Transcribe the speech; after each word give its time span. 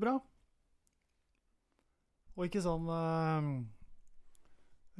bra? 0.00 0.16
Og 2.36 2.46
ikke 2.46 2.62
sånn 2.64 2.88
eh, 2.94 3.48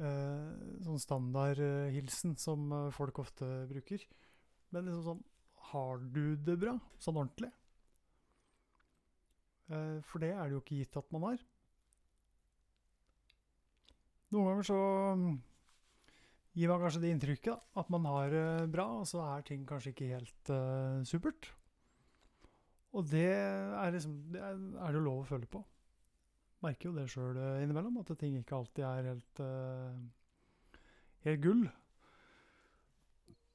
eh, 0.05 0.49
Sånn 0.85 1.01
standardhilsen 1.01 2.35
som 2.41 2.67
eh, 2.77 2.89
folk 2.95 3.23
ofte 3.23 3.47
bruker. 3.71 4.03
Men 4.71 4.87
liksom 4.87 5.05
sånn 5.07 5.23
Har 5.71 6.03
du 6.13 6.35
det 6.37 6.57
bra? 6.61 6.75
Sånn 7.01 7.17
ordentlig. 7.17 7.51
Uh, 9.71 10.01
for 10.03 10.19
det 10.19 10.33
er 10.35 10.49
det 10.49 10.57
jo 10.57 10.59
ikke 10.59 10.81
gitt 10.81 10.97
at 10.99 11.13
man 11.15 11.23
har. 11.29 11.43
Noen 14.35 14.49
ganger 14.49 14.67
så 14.67 14.79
gir 16.59 16.71
man 16.73 16.81
kanskje 16.83 17.01
det 17.05 17.11
inntrykket 17.15 17.53
da, 17.53 17.79
at 17.79 17.93
man 17.93 18.09
har 18.09 18.33
det 18.33 18.43
bra, 18.73 18.89
og 18.99 19.07
så 19.07 19.21
er 19.23 19.45
ting 19.47 19.63
kanskje 19.69 19.93
ikke 19.93 20.09
helt 20.11 20.51
uh, 20.51 20.99
supert. 21.07 21.47
Og 22.91 23.05
det 23.07 23.29
er 23.31 23.93
liksom 23.93 24.17
Det 24.33 24.41
er, 24.43 24.57
det 24.91 25.03
lov 25.03 25.21
å 25.21 25.27
føle 25.27 25.47
på. 25.49 25.61
Merker 26.61 26.89
jo 26.89 26.95
det 26.97 27.07
sjøl 27.09 27.37
innimellom, 27.63 28.01
at 28.01 28.11
ting 28.19 28.35
ikke 28.37 28.57
alltid 28.59 28.83
er 28.85 29.07
helt 29.09 29.39
uh, 29.41 29.95
helt 31.25 31.41
gull. 31.41 31.63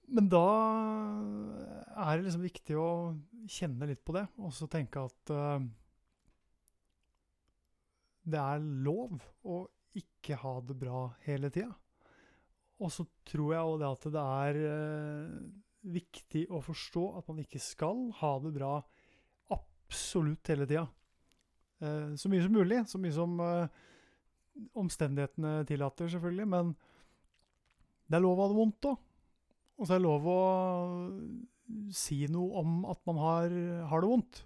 Men 0.06 0.28
da 0.30 0.46
er 1.98 2.18
det 2.18 2.26
liksom 2.26 2.44
viktig 2.46 2.76
å 2.78 2.90
kjenne 3.50 3.88
litt 3.90 4.04
på 4.06 4.14
det, 4.14 4.26
og 4.38 4.52
så 4.54 4.68
tenke 4.70 5.02
at 5.02 5.32
uh, 5.34 5.58
det 8.26 8.42
er 8.42 8.68
lov 8.86 9.18
å 9.46 9.64
ikke 9.96 10.38
ha 10.42 10.58
det 10.66 10.76
bra 10.78 11.08
hele 11.26 11.50
tida. 11.54 11.72
Og 12.82 12.92
så 12.92 13.06
tror 13.26 13.54
jeg 13.54 13.70
òg 13.70 13.78
det 13.80 13.88
at 13.88 14.08
det 14.14 14.24
er 14.46 14.60
uh, 14.66 15.38
viktig 15.96 16.44
å 16.54 16.62
forstå 16.62 17.06
at 17.18 17.30
man 17.30 17.42
ikke 17.42 17.62
skal 17.62 18.08
ha 18.20 18.32
det 18.42 18.52
bra 18.54 18.76
absolutt 19.86 20.50
hele 20.52 20.66
tida. 20.66 20.86
Eh, 21.80 22.14
så 22.18 22.30
mye 22.30 22.42
som 22.44 22.56
mulig. 22.56 22.82
Så 22.90 23.00
mye 23.00 23.14
som 23.14 23.38
eh, 23.40 23.82
omstendighetene 24.76 25.60
tillater, 25.68 26.10
selvfølgelig. 26.12 26.48
Men 26.52 26.74
det 28.06 28.18
er 28.18 28.24
lov 28.24 28.38
å 28.38 28.46
ha 28.46 28.52
det 28.52 28.58
vondt 28.60 28.90
òg. 28.90 29.02
Og 29.76 29.84
så 29.84 29.94
er 29.94 30.00
det 30.00 30.06
lov 30.06 30.28
å 30.32 30.40
si 31.94 32.22
noe 32.32 32.62
om 32.62 32.84
at 32.88 33.00
man 33.08 33.18
har, 33.20 33.56
har 33.90 34.02
det 34.02 34.12
vondt. 34.12 34.44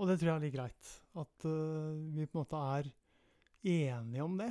Og 0.00 0.08
det 0.08 0.16
tror 0.18 0.30
jeg 0.30 0.36
er 0.38 0.44
litt 0.46 0.56
greit. 0.56 0.96
At 1.20 1.46
eh, 1.46 1.94
vi 2.16 2.26
på 2.26 2.38
en 2.38 2.44
måte 2.44 2.64
er 2.78 2.90
enige 3.70 4.26
om 4.26 4.36
det. 4.40 4.50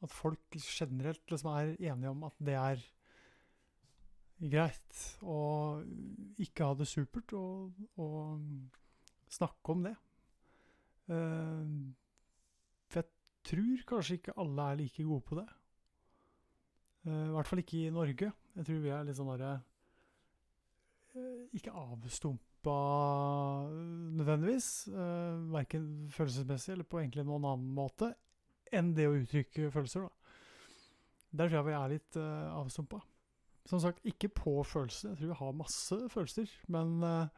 At 0.00 0.12
folk 0.12 0.56
generelt 0.60 1.24
liksom 1.28 1.52
er 1.52 1.74
enige 1.78 2.12
om 2.12 2.24
at 2.28 2.36
det 2.40 2.56
er 2.56 2.82
greit 4.40 5.00
å 5.20 5.38
ikke 6.40 6.68
ha 6.70 6.76
det 6.78 6.88
supert, 6.88 7.34
og, 7.36 7.74
og 8.00 8.40
snakke 9.30 9.74
om 9.74 9.84
det. 9.84 9.96
Uh, 11.10 11.90
for 12.90 13.02
jeg 13.02 13.10
tror 13.50 13.88
kanskje 13.94 14.20
ikke 14.20 14.36
alle 14.40 14.68
er 14.70 14.78
like 14.80 15.04
gode 15.04 15.26
på 15.26 15.40
det. 15.40 15.48
Uh, 17.06 17.26
I 17.30 17.32
hvert 17.34 17.48
fall 17.48 17.62
ikke 17.62 17.78
i 17.80 17.90
Norge. 17.94 18.32
Jeg 18.56 18.66
tror 18.66 18.80
vi 18.84 18.92
er 18.92 19.04
litt 19.08 19.16
sånn 19.16 19.30
derre 19.30 19.54
uh, 21.16 21.44
Ikke 21.56 21.72
avstumpa 21.72 22.74
nødvendigvis, 24.18 24.68
uh, 24.92 25.38
verken 25.54 25.86
følelsesmessig 26.12 26.74
eller 26.74 26.88
på 26.88 27.00
egentlig 27.00 27.24
noen 27.24 27.46
annen 27.48 27.70
måte, 27.76 28.12
enn 28.70 28.92
det 28.96 29.08
å 29.08 29.16
uttrykke 29.16 29.70
følelser. 29.72 30.04
da. 30.04 30.36
Der 31.30 31.48
tror 31.48 31.60
jeg 31.60 31.68
vi 31.70 31.78
er 31.78 31.94
litt 31.94 32.18
avstumpa. 32.20 33.00
Som 33.70 33.78
sagt, 33.78 34.02
ikke 34.08 34.32
på 34.34 34.56
følelser. 34.66 35.12
Jeg 35.12 35.20
tror 35.20 35.30
vi 35.30 35.38
har 35.38 35.58
masse 35.60 35.96
følelser. 36.10 36.50
Men 36.74 36.96
uh, 37.06 37.28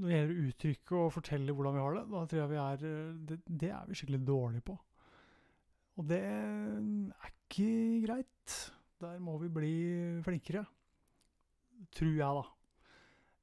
når 0.00 0.08
det 0.08 0.16
gjelder 0.16 0.32
å 0.32 0.46
uttrykke 0.50 0.98
og 0.98 1.12
fortelle 1.14 1.54
hvordan 1.54 1.76
vi 1.76 1.84
har 1.84 1.98
det, 1.98 2.04
da 2.10 2.22
tror 2.24 2.40
jeg 2.40 2.50
vi 2.50 2.58
er 2.64 2.82
uh, 2.82 3.12
det, 3.28 3.36
det 3.46 3.70
er 3.76 3.84
vi 3.86 3.98
skikkelig 4.00 4.20
dårlige 4.26 4.66
på. 4.66 4.76
Og 6.00 6.08
det 6.10 6.18
er 6.26 7.30
ikke 7.30 7.68
greit. 8.06 8.56
Der 9.00 9.20
må 9.22 9.36
vi 9.38 9.52
bli 9.52 9.74
flinkere. 10.24 10.64
Tror 11.94 12.16
jeg, 12.16 12.40
da. 12.40 12.44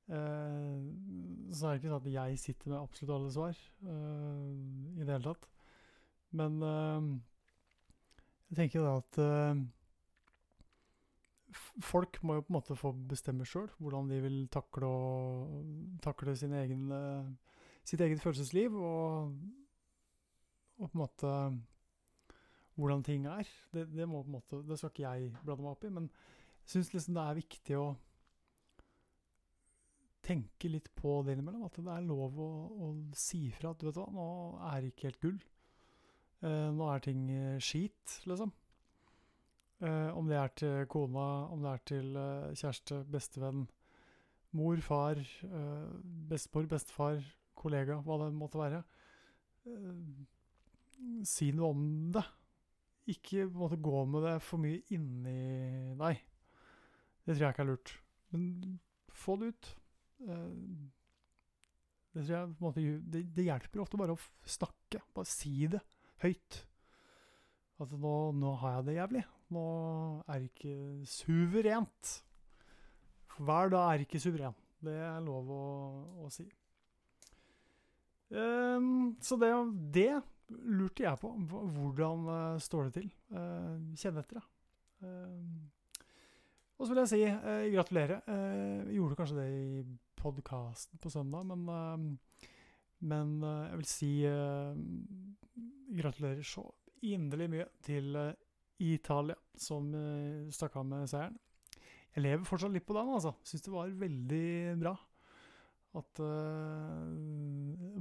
Så 0.07 1.67
er 1.67 1.73
det 1.73 1.79
ikke 1.81 1.89
sånn 1.91 1.99
at 1.99 2.11
jeg 2.13 2.37
sitter 2.39 2.71
med 2.71 2.79
absolutt 2.79 3.13
alle 3.15 3.31
svar 3.33 3.57
i 3.83 5.01
det 5.01 5.09
hele 5.09 5.25
tatt. 5.25 5.47
Men 6.39 6.53
jeg 8.47 8.59
tenker 8.61 8.85
da 8.85 8.93
at 9.01 9.19
folk 11.84 12.19
må 12.23 12.38
jo 12.38 12.44
på 12.45 12.51
en 12.51 12.57
måte 12.57 12.78
få 12.78 12.91
bestemme 13.09 13.45
sjøl 13.47 13.69
hvordan 13.81 14.09
de 14.12 14.19
vil 14.23 14.38
takle, 14.53 14.90
takle 16.03 16.35
egen, 16.62 16.91
uh, 16.91 17.28
sitt 17.88 18.01
eget 18.03 18.22
følelsesliv, 18.23 18.75
og, 18.75 19.34
og, 20.78 20.90
på 20.90 20.94
en 20.94 21.03
måte 21.03 21.34
hvordan 22.78 23.03
ting 23.03 23.25
er. 23.25 23.47
Det, 23.73 23.88
det, 23.94 24.07
må 24.09 24.22
på 24.23 24.31
en 24.31 24.38
måte, 24.38 24.62
det 24.67 24.78
skal 24.78 24.94
ikke 24.94 25.07
jeg 25.07 25.31
blande 25.44 25.66
meg 25.66 25.72
opp 25.72 25.88
i, 25.88 25.94
men 25.94 26.12
jeg 26.12 26.75
syns 26.75 26.94
liksom 26.94 27.17
det 27.17 27.23
er 27.23 27.40
viktig 27.41 27.79
å 27.79 27.88
tenke 30.28 30.69
litt 30.69 30.90
på 30.97 31.22
det 31.25 31.38
innimellom. 31.38 31.66
At 31.67 31.79
det 31.79 31.94
er 31.94 32.06
lov 32.06 32.38
å, 32.44 32.51
å 32.84 32.91
si 33.17 33.47
fra 33.56 33.72
at 33.72 33.81
du 33.81 33.88
vet 33.88 34.00
hva, 34.00 34.07
nå 34.13 34.29
er 34.69 34.81
det 34.84 34.94
ikke 34.94 35.09
helt 35.09 35.23
gull. 35.23 35.38
Uh, 36.44 36.69
nå 36.75 36.90
er 36.91 37.03
ting 37.07 37.28
uh, 37.31 37.57
skit, 37.63 38.19
liksom. 38.29 38.51
Uh, 39.77 40.09
om 40.17 40.29
det 40.29 40.38
er 40.39 40.53
til 40.57 40.88
kona, 40.89 41.25
om 41.53 41.61
det 41.61 41.73
er 41.73 41.83
til 41.91 42.07
kjæreste, 42.57 43.03
bestevenn, 43.13 43.67
mor, 44.57 44.79
far, 44.81 45.19
bestemor, 46.29 46.65
bestefar, 46.71 47.19
kollega, 47.57 47.99
hva 48.01 48.17
det 48.23 48.31
måtte 48.33 48.57
være. 48.61 48.81
si 51.27 51.51
noe 51.53 51.69
om 51.75 51.83
det. 52.16 52.23
Ikke 53.07 53.45
måtte 53.53 53.77
gå 53.79 54.01
med 54.09 54.25
det 54.25 54.35
for 54.43 54.59
mye 54.59 54.81
inni 54.95 55.93
deg. 55.99 56.23
Det 57.27 57.35
tror 57.35 57.45
jeg 57.45 57.55
ikke 57.55 57.63
er 57.63 57.69
lurt. 57.69 57.93
Men 58.31 58.79
få 59.11 59.35
det 59.39 59.51
ut. 59.51 59.69
det 62.13 62.23
tror 62.25 62.33
jeg 62.33 62.55
måte 62.63 62.83
det, 62.83 63.23
det 63.35 63.47
hjelper 63.47 63.83
ofte 63.83 63.99
bare 63.99 64.16
å 64.16 64.25
snakke. 64.47 65.03
Bare 65.16 65.29
si 65.29 65.67
det 65.71 65.83
høyt. 66.23 66.61
At 67.83 67.91
nå, 67.93 68.16
nå, 68.33 68.55
har 68.63 68.79
jeg 68.79 68.87
det 68.87 68.97
jævlig. 68.97 69.23
Nå 69.53 69.66
er 70.28 70.41
det 70.41 70.50
ikke 70.52 71.06
suverent. 71.08 72.13
Hver 73.38 73.72
dag 73.72 73.94
er 73.94 74.03
ikke 74.03 74.19
suveren. 74.19 74.56
Det 74.84 74.94
er 74.94 75.22
lov 75.24 75.52
å, 75.53 75.66
å 76.25 76.31
si. 76.34 76.46
Um, 78.34 79.16
så 79.24 79.38
det, 79.40 79.52
det, 79.96 80.12
lurte 80.50 81.06
jeg 81.06 81.22
på. 81.22 81.31
Hvordan 81.78 82.28
uh, 82.28 82.59
står 82.62 82.90
det 82.90 83.02
til? 83.02 83.09
Uh, 83.31 83.78
kjenn 83.97 84.19
etter, 84.19 84.41
da. 84.41 84.46
Uh, 85.06 86.03
og 86.78 86.85
så 86.85 86.91
vil 86.91 87.02
jeg 87.06 87.14
si 87.14 87.72
gratulerer. 87.74 88.22
Uh, 88.28 88.90
gjorde 88.94 89.18
kanskje 89.18 89.40
det 89.40 89.47
i 89.53 89.85
podkasten 90.18 91.00
på 91.02 91.14
søndag, 91.14 91.47
men 91.47 92.18
men 93.06 93.44
uh, 93.44 93.68
jeg 93.69 93.78
vil 93.78 93.90
si 93.90 94.12
uh, 94.25 94.74
gratulerer 96.00 96.46
så 96.46 96.64
inderlig 97.06 97.50
mye 97.53 97.68
til 97.85 98.16
uh, 98.79 98.93
Italia, 98.93 99.38
som 99.57 99.91
stakk 100.53 100.75
av 100.79 100.85
med 100.88 101.09
seieren. 101.09 101.38
Jeg 102.15 102.25
lever 102.25 102.47
fortsatt 102.49 102.73
litt 102.73 102.88
på 102.88 102.95
den, 102.97 103.13
altså. 103.13 103.35
Syns 103.45 103.65
det 103.65 103.73
var 103.73 103.93
veldig 103.93 104.79
bra 104.81 104.95
at 105.97 106.19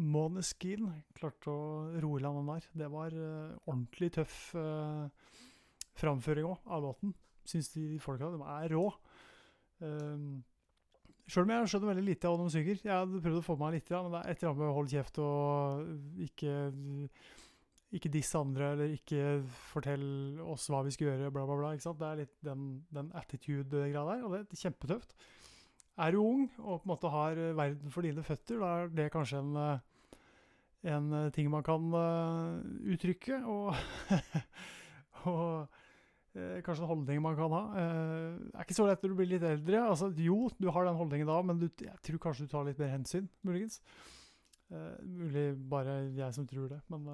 Måneskin 0.05 0.89
klarte 1.17 1.53
å 1.53 1.61
roe 2.03 2.19
i 2.19 2.25
land 2.25 2.41
den 2.41 2.51
der. 2.51 2.65
Det 2.83 2.89
var 2.93 3.15
ordentlig 3.15 4.11
tøff 4.17 4.37
framføring 5.97 6.49
òg, 6.49 6.59
av 6.67 6.85
låten. 6.85 7.15
Syns 7.47 7.71
de 7.75 7.97
folka 8.03 8.31
de 8.33 8.43
er 8.43 8.75
rå. 8.75 8.85
Uh, 9.81 10.41
Sjøl 11.27 11.43
om 11.43 11.51
jeg 11.51 11.71
skjønner 11.73 11.91
veldig 11.91 12.05
lite 12.07 12.29
av 12.29 12.37
hva 12.37 12.45
de 12.47 12.55
synger. 12.55 12.77
Jeg 12.85 12.93
hadde 12.93 13.21
prøvd 13.25 13.41
å 13.41 13.47
få 13.49 13.57
meg 13.59 13.73
litt, 13.75 13.89
men 13.91 14.13
det 14.15 14.19
er 14.21 14.29
et 14.31 14.43
eller 14.43 14.53
annet 14.53 14.61
med 14.61 14.69
å 14.69 14.77
holde 14.77 14.93
kjeft 14.93 15.17
og 15.19 16.21
ikke, 16.23 16.53
ikke 17.95 18.11
disse 18.13 18.39
andre, 18.39 18.73
eller 18.75 18.95
ikke 18.97 19.41
fortell 19.71 20.41
oss 20.43 20.67
hva 20.73 20.83
vi 20.87 20.93
skal 20.95 21.13
gjøre, 21.13 21.31
bla, 21.31 21.45
bla, 21.47 21.59
bla. 21.61 21.73
ikke 21.75 21.87
sant? 21.87 22.01
Det 22.01 22.09
er 22.09 22.23
litt 22.25 22.35
den, 22.45 22.65
den 22.93 23.13
attitude-greia 23.15 24.05
der, 24.11 24.25
og 24.27 24.35
det 24.35 24.41
er 24.43 24.63
kjempetøft. 24.65 25.15
Er 25.97 26.13
du 26.13 26.21
ung 26.21 26.43
og 26.59 26.83
på 26.83 26.85
en 26.85 26.93
måte 26.93 27.13
har 27.15 27.39
verden 27.57 27.95
for 27.95 28.05
dine 28.05 28.25
føtter, 28.27 28.59
da 28.61 28.73
er 28.83 28.91
det 28.93 29.07
kanskje 29.15 29.41
en, 29.41 29.61
en 30.93 31.15
ting 31.33 31.49
man 31.53 31.65
kan 31.65 31.87
uttrykke. 32.93 33.41
Og, 33.49 33.73
og 35.33 35.71
Eh, 36.37 36.61
kanskje 36.65 36.85
en 36.85 36.91
holdning 36.91 37.23
man 37.25 37.37
kan 37.37 37.53
ha. 37.55 37.63
Eh, 37.81 38.37
det 38.43 38.59
er 38.59 38.67
ikke 38.67 38.77
så 38.77 38.87
lett 38.89 39.03
når 39.03 39.13
du 39.13 39.17
blir 39.17 39.31
litt 39.31 39.47
eldre. 39.47 39.81
Altså, 39.89 40.11
jo, 40.21 40.51
du 40.61 40.69
har 40.73 40.85
den 40.85 40.99
holdningen 40.99 41.31
da, 41.31 41.39
men 41.49 41.63
du, 41.63 41.67
jeg 41.81 41.97
tror 42.05 42.21
kanskje 42.27 42.45
du 42.45 42.53
tar 42.53 42.67
litt 42.69 42.83
mer 42.83 42.93
hensyn, 42.93 43.31
muligens. 43.47 43.81
Mulig 44.67 45.53
bare 45.71 45.93
jeg 46.11 46.35
som 46.35 46.47
tror 46.51 46.67
det, 46.73 46.81
men 46.91 47.05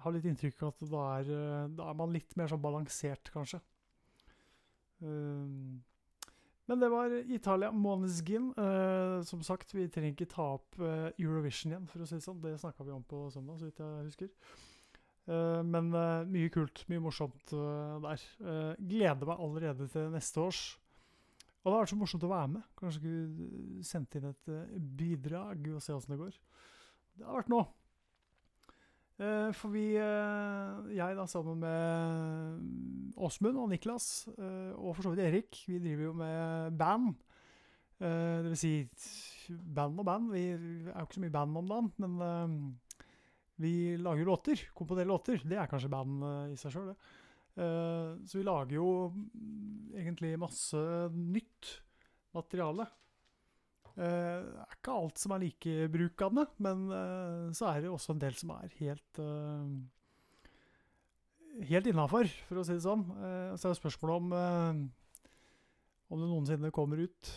jeg 0.00 0.06
har 0.06 0.14
litt 0.16 0.26
inntrykk 0.30 0.62
av 0.64 0.70
at 0.72 0.82
da 0.88 1.04
er, 1.18 1.26
uh, 1.28 1.64
da 1.76 1.90
er 1.90 1.96
man 2.00 2.14
litt 2.14 2.32
mer 2.40 2.48
sånn 2.48 2.62
balansert, 2.64 3.28
kanskje. 3.34 3.60
Men 5.00 6.80
det 6.80 6.88
var 6.92 7.12
Italia 7.36 7.68
Måneskin. 7.72 8.50
Uh, 8.56 9.20
som 9.28 9.44
sagt, 9.44 9.74
vi 9.76 9.86
trenger 9.92 10.14
ikke 10.16 10.32
ta 10.32 10.46
opp 10.56 10.80
Eurovision 10.80 11.74
igjen, 11.74 11.88
for 11.92 12.00
å 12.00 12.08
si 12.08 12.16
det 12.16 12.24
sånn. 12.24 12.40
Det 12.40 12.56
snakka 12.62 12.86
vi 12.88 12.96
om 12.96 13.04
på 13.04 13.26
søndag, 13.34 13.60
så 13.60 13.68
vidt 13.68 13.84
jeg 13.84 14.08
husker. 14.08 14.34
Men 15.30 15.92
mye 15.92 16.48
kult, 16.50 16.80
mye 16.90 17.02
morsomt 17.04 17.52
der. 17.52 18.22
gleder 18.80 19.28
meg 19.28 19.42
allerede 19.44 19.86
til 19.92 20.08
neste 20.10 20.40
års. 20.42 20.62
Og 21.60 21.68
det 21.68 21.74
har 21.74 21.82
vært 21.84 21.92
så 21.92 21.98
morsomt 22.00 22.24
å 22.24 22.32
være 22.32 22.52
med. 22.54 22.64
Kanskje 22.80 23.02
skulle 23.02 23.84
sendt 23.84 24.16
inn 24.16 24.30
et 24.30 24.50
bidrag 24.96 25.68
og 25.74 25.84
se 25.84 25.92
åssen 25.92 26.16
det 26.16 26.22
går. 26.22 26.40
Det 27.20 27.28
har 27.28 27.36
vært 27.36 27.52
nå. 27.52 27.60
Uh, 29.20 29.50
for 29.52 29.68
vi, 29.74 29.98
uh, 30.00 30.86
jeg 30.96 31.16
da 31.18 31.26
sammen 31.28 31.58
med 31.60 33.18
Åsmund 33.20 33.58
og 33.60 33.68
Niklas, 33.68 34.30
uh, 34.32 34.72
og 34.80 34.94
for 34.96 35.04
så 35.04 35.12
vidt 35.12 35.26
Erik, 35.26 35.58
vi 35.68 35.80
driver 35.82 36.06
jo 36.06 36.12
med 36.16 36.78
band. 36.80 37.10
det 38.00 38.48
vil 38.48 38.56
si 38.56 38.72
band 39.76 40.00
og 40.00 40.06
band. 40.08 40.30
Vi 40.32 40.44
er 40.48 40.62
jo 40.62 41.02
ikke 41.04 41.18
så 41.18 41.24
mye 41.26 41.34
band 41.34 41.58
om 41.60 41.68
dagen, 41.68 41.90
men 42.00 42.78
vi 43.60 43.98
lager 44.00 44.24
låter. 44.24 44.62
Komponerer 44.72 45.10
låter. 45.10 45.42
Det 45.44 45.58
er 45.58 45.68
kanskje 45.68 45.92
band 45.92 46.24
i 46.48 46.56
seg 46.56 46.72
sjøl, 46.72 46.94
det. 46.94 46.96
så 48.24 48.38
vi 48.38 48.46
lager 48.46 48.78
jo 48.78 48.88
egentlig 49.92 50.32
masse 50.40 50.80
nytt 51.12 51.74
materiale. 52.32 52.88
Det 53.96 54.06
uh, 54.06 54.60
er 54.64 54.76
ikke 54.76 54.94
alt 54.96 55.20
som 55.20 55.34
er 55.34 55.42
like 55.42 55.88
brukende, 55.92 56.46
men 56.62 56.86
uh, 56.92 57.48
så 57.56 57.72
er 57.72 57.82
det 57.82 57.90
også 57.92 58.14
en 58.14 58.22
del 58.22 58.36
som 58.38 58.54
er 58.56 58.76
helt 58.80 59.22
uh, 59.22 59.64
Helt 61.66 61.88
innafor, 61.90 62.28
for 62.46 62.60
å 62.60 62.62
si 62.64 62.76
det 62.76 62.84
sånn. 62.84 63.00
så 63.58 63.66
er 63.66 63.72
det 63.72 63.78
spørsmålet 63.80 64.20
om 64.22 64.84
om 66.14 66.20
det 66.22 66.28
noensinne 66.30 66.70
kommer 66.72 67.02
ut. 67.02 67.30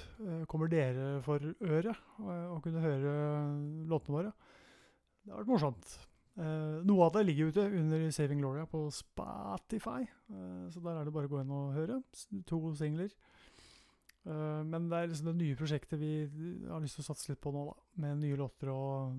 kommer 0.47 0.69
dere 0.69 1.17
for 1.25 1.41
øret 1.41 1.97
å 2.21 2.59
kunne 2.61 2.83
høre 2.85 3.15
låtene 3.89 4.15
våre? 4.19 4.31
Det 5.25 5.33
har 5.33 5.41
vært 5.41 5.49
morsomt. 5.49 5.95
noe 6.85 7.07
av 7.07 7.17
det 7.17 7.25
ligger 7.25 7.49
ute 7.49 7.65
under 7.81 8.05
Saving 8.13 8.45
Gloria 8.45 8.69
på 8.69 8.85
Spotify, 8.93 10.05
så 10.69 10.85
der 10.85 11.01
er 11.01 11.09
det 11.09 11.15
bare 11.17 11.27
å 11.27 11.33
gå 11.33 11.41
inn 11.41 11.57
og 11.57 11.73
høre. 11.73 11.99
To 12.53 12.61
singler. 12.77 13.09
Uh, 14.23 14.63
men 14.63 14.87
det 14.87 14.97
er 14.97 15.09
liksom 15.11 15.33
det 15.33 15.39
nye 15.41 15.55
prosjektet 15.59 15.99
vi 15.99 16.13
har 16.69 16.79
lyst 16.83 16.95
til 16.95 17.03
å 17.03 17.09
satse 17.09 17.33
litt 17.33 17.41
på 17.43 17.51
nå, 17.51 17.65
da. 17.67 17.75
Med 18.05 18.21
nye 18.21 18.39
låter 18.39 18.71
og 18.71 19.17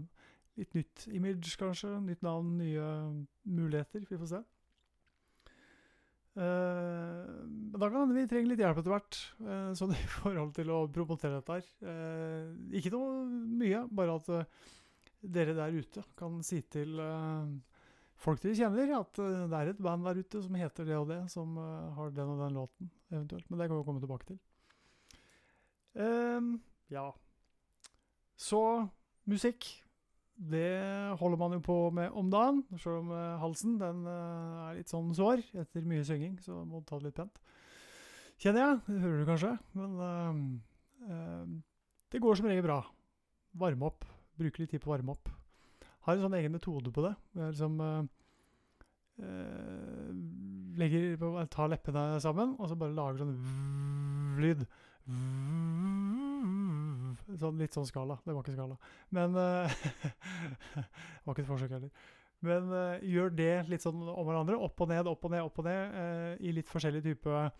litt 0.61 0.77
nytt 0.77 1.06
image, 1.12 1.56
kanskje. 1.61 1.93
Nytt 2.06 2.25
navn, 2.25 2.55
nye 2.61 2.87
muligheter. 3.45 4.06
Vi 4.09 4.21
får 4.21 4.31
se. 4.33 4.41
Uh, 6.35 7.45
da 7.77 7.91
kan 7.91 8.01
hende 8.01 8.17
vi 8.17 8.25
trenger 8.31 8.51
litt 8.51 8.62
hjelp 8.65 8.81
etter 8.81 8.95
hvert, 8.95 9.19
uh, 9.45 9.69
sånn 9.77 9.93
i 9.95 10.01
forhold 10.17 10.56
til 10.56 10.73
å 10.73 10.81
promotere 10.95 11.43
dette 11.43 11.61
her. 11.61 12.56
Ikke 12.75 12.95
noe 12.95 13.29
mye, 13.29 13.85
bare 13.93 14.17
at 14.17 14.33
dere 15.25 15.55
der 15.56 15.77
ute 15.77 16.03
kan 16.19 16.41
si 16.45 16.59
til 16.73 16.97
folk 18.25 18.43
dere 18.43 18.56
kjenner, 18.56 18.97
at 18.97 19.21
det 19.21 19.61
er 19.61 19.71
et 19.71 19.85
band 19.85 20.09
der 20.09 20.25
ute 20.25 20.43
som 20.45 20.59
heter 20.59 20.89
det 20.89 20.97
og 20.97 21.06
det, 21.12 21.21
som 21.33 21.55
har 21.61 22.12
den 22.17 22.35
og 22.35 22.43
den 22.47 22.59
låten, 22.59 22.91
eventuelt. 23.12 23.49
Men 23.51 23.61
det 23.61 23.69
kan 23.69 23.79
vi 23.79 23.87
komme 23.87 24.03
tilbake 24.03 24.33
til. 24.33 24.43
Um, 25.94 26.58
ja. 26.91 27.08
Så 28.37 28.61
musikk. 29.31 29.67
Det 30.35 31.14
holder 31.20 31.38
man 31.38 31.52
jo 31.55 31.61
på 31.62 31.76
med 31.94 32.11
om 32.11 32.31
dagen, 32.31 32.64
selv 32.82 33.05
om 33.05 33.12
uh, 33.14 33.38
halsen 33.38 33.76
den 33.79 34.02
uh, 34.02 34.64
er 34.67 34.81
litt 34.81 34.91
sånn 34.91 35.12
sår 35.14 35.44
etter 35.62 35.87
mye 35.87 36.02
synging, 36.06 36.41
så 36.43 36.64
må 36.67 36.81
du 36.82 36.88
ta 36.88 36.99
det 36.99 37.06
litt 37.06 37.20
pent. 37.20 37.38
Kjenner 38.43 38.64
jeg. 38.64 38.81
Det 38.88 38.99
hører 39.05 39.20
du 39.20 39.29
kanskje. 39.29 39.52
Men 39.79 39.94
uh, 41.06 41.55
det 42.11 42.23
går 42.23 42.41
som 42.41 42.50
regel 42.50 42.67
bra. 42.67 42.81
Varme 43.62 43.87
opp. 43.87 44.02
Bruke 44.35 44.64
litt 44.64 44.75
tid 44.75 44.82
på 44.82 44.91
å 44.91 44.96
varme 44.96 45.14
opp. 45.14 45.31
Har 46.08 46.17
en 46.17 46.26
sånn 46.26 46.37
egen 46.41 46.52
metode 46.52 46.91
på 46.93 47.05
det. 47.06 47.14
Jeg 47.38 47.55
liksom 47.55 48.08
legger 50.75 51.46
tar 51.55 51.70
leppene 51.70 52.19
sammen, 52.20 52.56
og 52.58 52.67
så 52.69 52.76
bare 52.79 52.96
lager 52.96 53.23
sånn 53.23 54.41
lyd. 54.43 54.64
Sånn, 57.35 57.59
litt 57.61 57.77
sånn 57.77 57.89
skala. 57.89 58.17
Det 58.25 58.33
var 58.33 58.45
ikke 58.45 58.56
skala. 58.56 58.77
Men 59.15 59.35
uh, 59.37 59.69
Det 60.75 61.25
var 61.25 61.35
ikke 61.35 61.45
et 61.45 61.51
forsøk 61.51 61.75
heller. 61.77 61.91
Men 62.45 62.71
uh, 62.73 63.03
gjør 63.05 63.35
det 63.37 63.55
litt 63.69 63.85
sånn 63.85 64.01
om 64.01 64.29
hverandre. 64.29 64.56
Opp 64.61 64.81
og 64.85 64.93
ned, 64.93 65.09
opp 65.11 65.27
og 65.29 65.35
ned, 65.35 65.43
opp 65.45 65.61
og 65.61 65.69
ned. 65.69 65.83
Uh, 65.93 66.33
I 66.41 66.55
litt 66.56 66.71
forskjellige 66.71 67.11
typer 67.11 67.51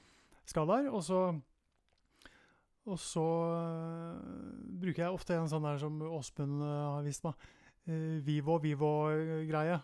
skalaer. 0.49 0.88
Og 0.93 1.05
så 1.05 1.26
og 2.85 2.99
så 3.00 3.25
bruker 4.76 5.06
jeg 5.06 5.17
ofte 5.17 5.38
en 5.38 5.46
sånn 5.49 5.64
der 5.64 5.79
som 5.81 6.02
Åsmund 6.05 6.61
har 6.61 7.06
vist 7.06 7.25
meg. 7.25 7.46
Vivo 8.26 8.58
Vivo-greie. 8.61 9.79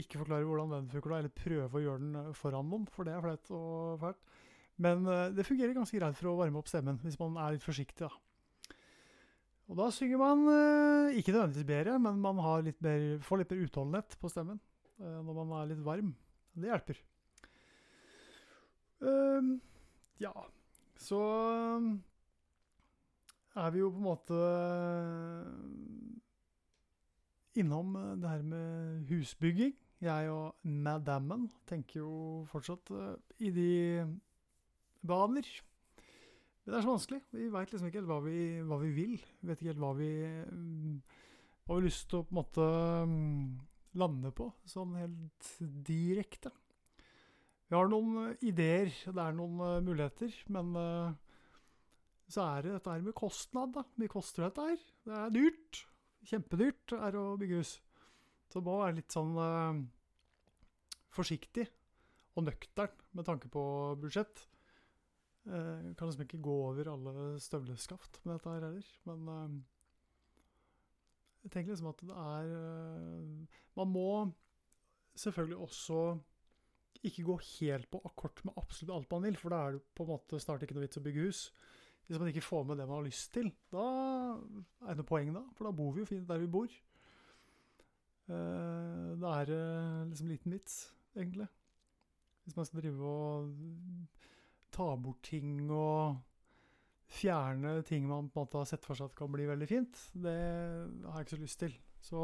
ikke 0.00 0.22
forklare 0.22 0.48
hvordan 0.48 0.72
den 0.72 0.88
funker, 0.88 1.12
eller 1.18 1.34
prøve 1.36 1.68
å 1.76 1.82
gjøre 1.84 2.00
den 2.00 2.32
foran 2.36 2.70
noen, 2.72 2.86
for 2.88 3.04
det 3.04 3.12
er 3.12 3.20
flaut 3.26 3.52
og 3.52 4.00
fælt. 4.06 4.32
Men 4.80 5.06
uh, 5.06 5.28
det 5.34 5.46
fungerer 5.46 5.76
ganske 5.76 5.98
greit 5.98 6.16
for 6.18 6.32
å 6.32 6.38
varme 6.38 6.60
opp 6.60 6.70
stemmen, 6.70 7.00
hvis 7.04 7.18
man 7.20 7.36
er 7.40 7.56
litt 7.56 7.66
forsiktig. 7.66 8.08
da. 8.08 8.12
Og 9.70 9.78
da 9.78 9.88
synger 9.94 10.20
man 10.20 10.44
uh, 10.48 11.14
ikke 11.16 11.32
nødvendigvis 11.34 11.68
bedre, 11.68 11.98
men 12.02 12.20
man 12.20 12.40
litt 12.66 12.80
mer, 12.84 13.18
får 13.24 13.42
litt 13.42 13.52
mer 13.54 13.64
utholdenhet 13.66 14.16
på 14.20 14.30
stemmen 14.32 14.58
uh, 15.00 15.20
når 15.24 15.36
man 15.38 15.54
er 15.60 15.70
litt 15.70 15.84
varm. 15.86 16.14
Det 16.52 16.68
hjelper. 16.68 16.98
Uh, 19.02 19.54
ja, 20.22 20.32
så 21.00 21.20
er 23.58 23.72
vi 23.72 23.80
jo 23.80 23.88
på 23.92 24.00
en 24.00 24.06
måte 24.06 24.42
innom 27.58 27.96
det 28.20 28.28
her 28.28 28.44
med 28.46 29.08
husbygging. 29.08 29.72
Jeg 30.02 30.30
og 30.34 30.66
madammen 30.66 31.48
tenker 31.68 32.00
jo 32.00 32.12
fortsatt 32.50 32.92
i 33.40 33.50
de 33.54 33.72
baner. 35.06 35.48
Men 36.62 36.72
det 36.72 36.78
er 36.78 36.84
så 36.84 36.92
vanskelig. 36.92 37.20
Vi 37.34 37.50
veit 37.50 37.72
liksom 37.72 37.88
ikke 37.88 38.00
helt 38.00 38.10
hva 38.10 38.20
vi, 38.22 38.38
hva 38.62 38.78
vi, 38.82 38.90
vil. 38.94 39.14
Vi 39.40 39.50
vet 39.50 39.60
ikke 39.60 39.72
helt 39.72 39.82
hva 39.82 39.92
vi, 39.98 40.10
har 41.66 41.82
lyst 41.82 42.08
til 42.10 42.20
å 42.20 42.26
på 42.26 42.34
en 42.34 42.38
måte 42.38 42.66
mm, 43.10 43.46
lande 43.98 44.32
på, 44.36 44.48
sånn 44.68 44.94
helt 45.00 45.48
direkte. 45.86 46.52
Vi 47.66 47.78
har 47.78 47.88
noen 47.88 48.28
eh, 48.28 48.46
ideer, 48.50 48.92
det 48.92 49.22
er 49.22 49.34
noen 49.36 49.56
uh, 49.64 49.80
muligheter, 49.84 50.34
men 50.52 50.74
uh, 50.76 51.14
så 52.28 52.44
er 52.44 52.66
det 52.66 52.74
dette 52.76 52.94
her 52.94 53.06
med 53.06 53.16
kostnad, 53.16 53.72
da. 53.74 53.86
Mye 53.98 54.12
koster 54.12 54.46
dette 54.46 54.66
her? 54.68 54.84
Det 55.08 55.18
er 55.18 55.34
dyrt. 55.34 55.82
Kjempedyrt 56.28 56.94
er 56.98 57.18
å 57.18 57.24
bygge 57.40 57.62
hus. 57.62 57.74
Så 58.52 58.60
det 58.60 58.68
må 58.68 58.78
være 58.82 58.98
litt 59.00 59.14
sånn 59.14 59.32
forsiktig 61.12 61.64
og 62.36 62.46
nøktern 62.46 62.92
med 63.16 63.26
tanke 63.26 63.48
på 63.52 63.62
budsjett. 64.00 64.44
Uh, 65.42 65.90
kan 65.98 66.06
liksom 66.06 66.22
ikke 66.22 66.38
gå 66.38 66.52
over 66.68 66.86
alle 66.92 67.40
støvleskaft 67.42 68.20
med 68.22 68.36
dette 68.36 68.50
her 68.52 68.62
heller. 68.62 68.90
Men 69.08 69.28
uh, 69.28 69.56
jeg 71.42 71.50
tenker 71.50 71.72
liksom 71.72 71.88
at 71.90 72.04
det 72.06 72.14
er 72.14 72.52
uh, 72.54 73.56
Man 73.74 73.90
må 73.90 74.12
selvfølgelig 75.18 75.58
også 75.58 75.98
ikke 77.02 77.24
gå 77.26 77.36
helt 77.58 77.90
på 77.90 78.00
akkord 78.06 78.44
med 78.46 78.54
absolutt 78.56 78.94
alt 78.94 79.10
man 79.10 79.26
vil, 79.26 79.36
for 79.40 79.50
da 79.50 79.58
er 79.66 79.74
det 79.74 79.82
på 79.96 80.04
en 80.04 80.12
måte 80.12 80.38
snart 80.38 80.62
ikke 80.62 80.76
noe 80.76 80.86
vits 80.86 81.00
å 81.00 81.02
bygge 81.02 81.26
hus. 81.26 81.40
Hvis 82.06 82.20
man 82.22 82.30
ikke 82.30 82.44
får 82.46 82.62
med 82.68 82.78
det 82.78 82.86
man 82.86 83.00
har 83.00 83.08
lyst 83.08 83.32
til, 83.34 83.50
da 83.72 83.86
er 84.38 84.92
det 84.92 85.00
noe 85.00 85.08
poeng, 85.08 85.32
da. 85.34 85.42
For 85.56 85.66
da 85.66 85.74
bor 85.74 85.90
vi 85.96 86.04
jo 86.04 86.06
fint 86.06 86.28
der 86.28 86.38
vi 86.38 86.50
bor. 86.54 86.70
Det 88.30 89.32
er 89.32 89.50
liksom 90.06 90.30
liten 90.30 90.54
vits, 90.54 90.76
egentlig. 91.16 91.48
Hvis 92.44 92.56
man 92.58 92.68
skal 92.68 92.84
drive 92.84 93.10
og 93.10 93.50
ta 94.72 94.92
bort 94.96 95.22
ting 95.28 95.70
og 95.70 96.20
fjerne 97.12 97.80
ting 97.86 98.06
man 98.08 98.30
på 98.32 98.40
en 98.40 98.46
måte 98.46 98.62
har 98.62 98.68
sett 98.70 98.86
for 98.86 98.96
seg 98.98 99.10
at 99.10 99.16
kan 99.18 99.32
bli 99.32 99.48
veldig 99.48 99.68
fint, 99.68 99.98
det 100.24 100.38
har 101.04 101.18
jeg 101.18 101.26
ikke 101.26 101.36
så 101.36 101.42
lyst 101.42 101.60
til. 101.60 101.74
Så 102.02 102.22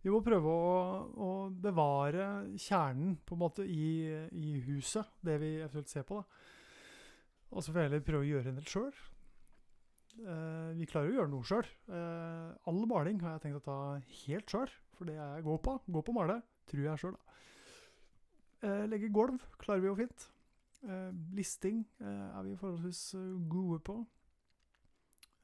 vi 0.00 0.12
må 0.12 0.22
prøve 0.24 0.48
å, 0.48 0.76
å 1.12 1.30
bevare 1.52 2.30
kjernen 2.56 3.18
på 3.26 3.36
en 3.36 3.42
måte 3.42 3.66
i, 3.68 4.08
i, 4.32 4.54
huset, 4.64 5.10
det 5.20 5.36
vi 5.42 5.54
eventuelt 5.58 5.92
ser 5.92 6.06
på. 6.08 6.22
da. 6.22 6.46
Og 7.50 7.60
så 7.60 7.72
får 7.72 7.76
vi 7.76 7.86
heller 7.88 8.06
prøve 8.06 8.24
å 8.24 8.30
gjøre 8.30 8.52
en 8.52 8.60
del 8.60 8.70
sjøl. 8.70 8.92
Eh, 10.20 10.70
vi 10.78 10.88
klarer 10.88 11.12
å 11.12 11.18
gjøre 11.18 11.32
noe 11.34 11.46
sjøl. 11.46 11.68
Eh, 11.92 12.70
all 12.70 12.80
maling 12.88 13.20
har 13.20 13.36
jeg 13.36 13.44
tenkt 13.44 13.60
å 13.60 13.66
ta 13.68 13.78
helt 14.22 14.54
sjøl, 14.54 14.72
for 14.96 15.10
det 15.10 15.18
jeg 15.18 15.46
går 15.46 15.62
på, 15.66 15.76
går 15.84 16.06
på 16.06 16.14
å 16.14 16.16
male, 16.16 16.40
tror 16.70 16.86
jeg 16.86 17.04
sjøl. 17.04 17.16
Eh, 18.64 18.84
legge 18.88 19.12
gulv 19.12 19.44
klarer 19.60 19.84
vi 19.84 19.90
jo 19.90 19.98
fint. 20.00 20.30
Uh, 20.82 21.10
listing 21.36 21.82
uh, 22.00 22.06
er 22.38 22.42
vi 22.46 22.56
forholdsvis 22.56 23.14
uh, 23.14 23.48
gode 23.50 23.80
på. 23.84 23.98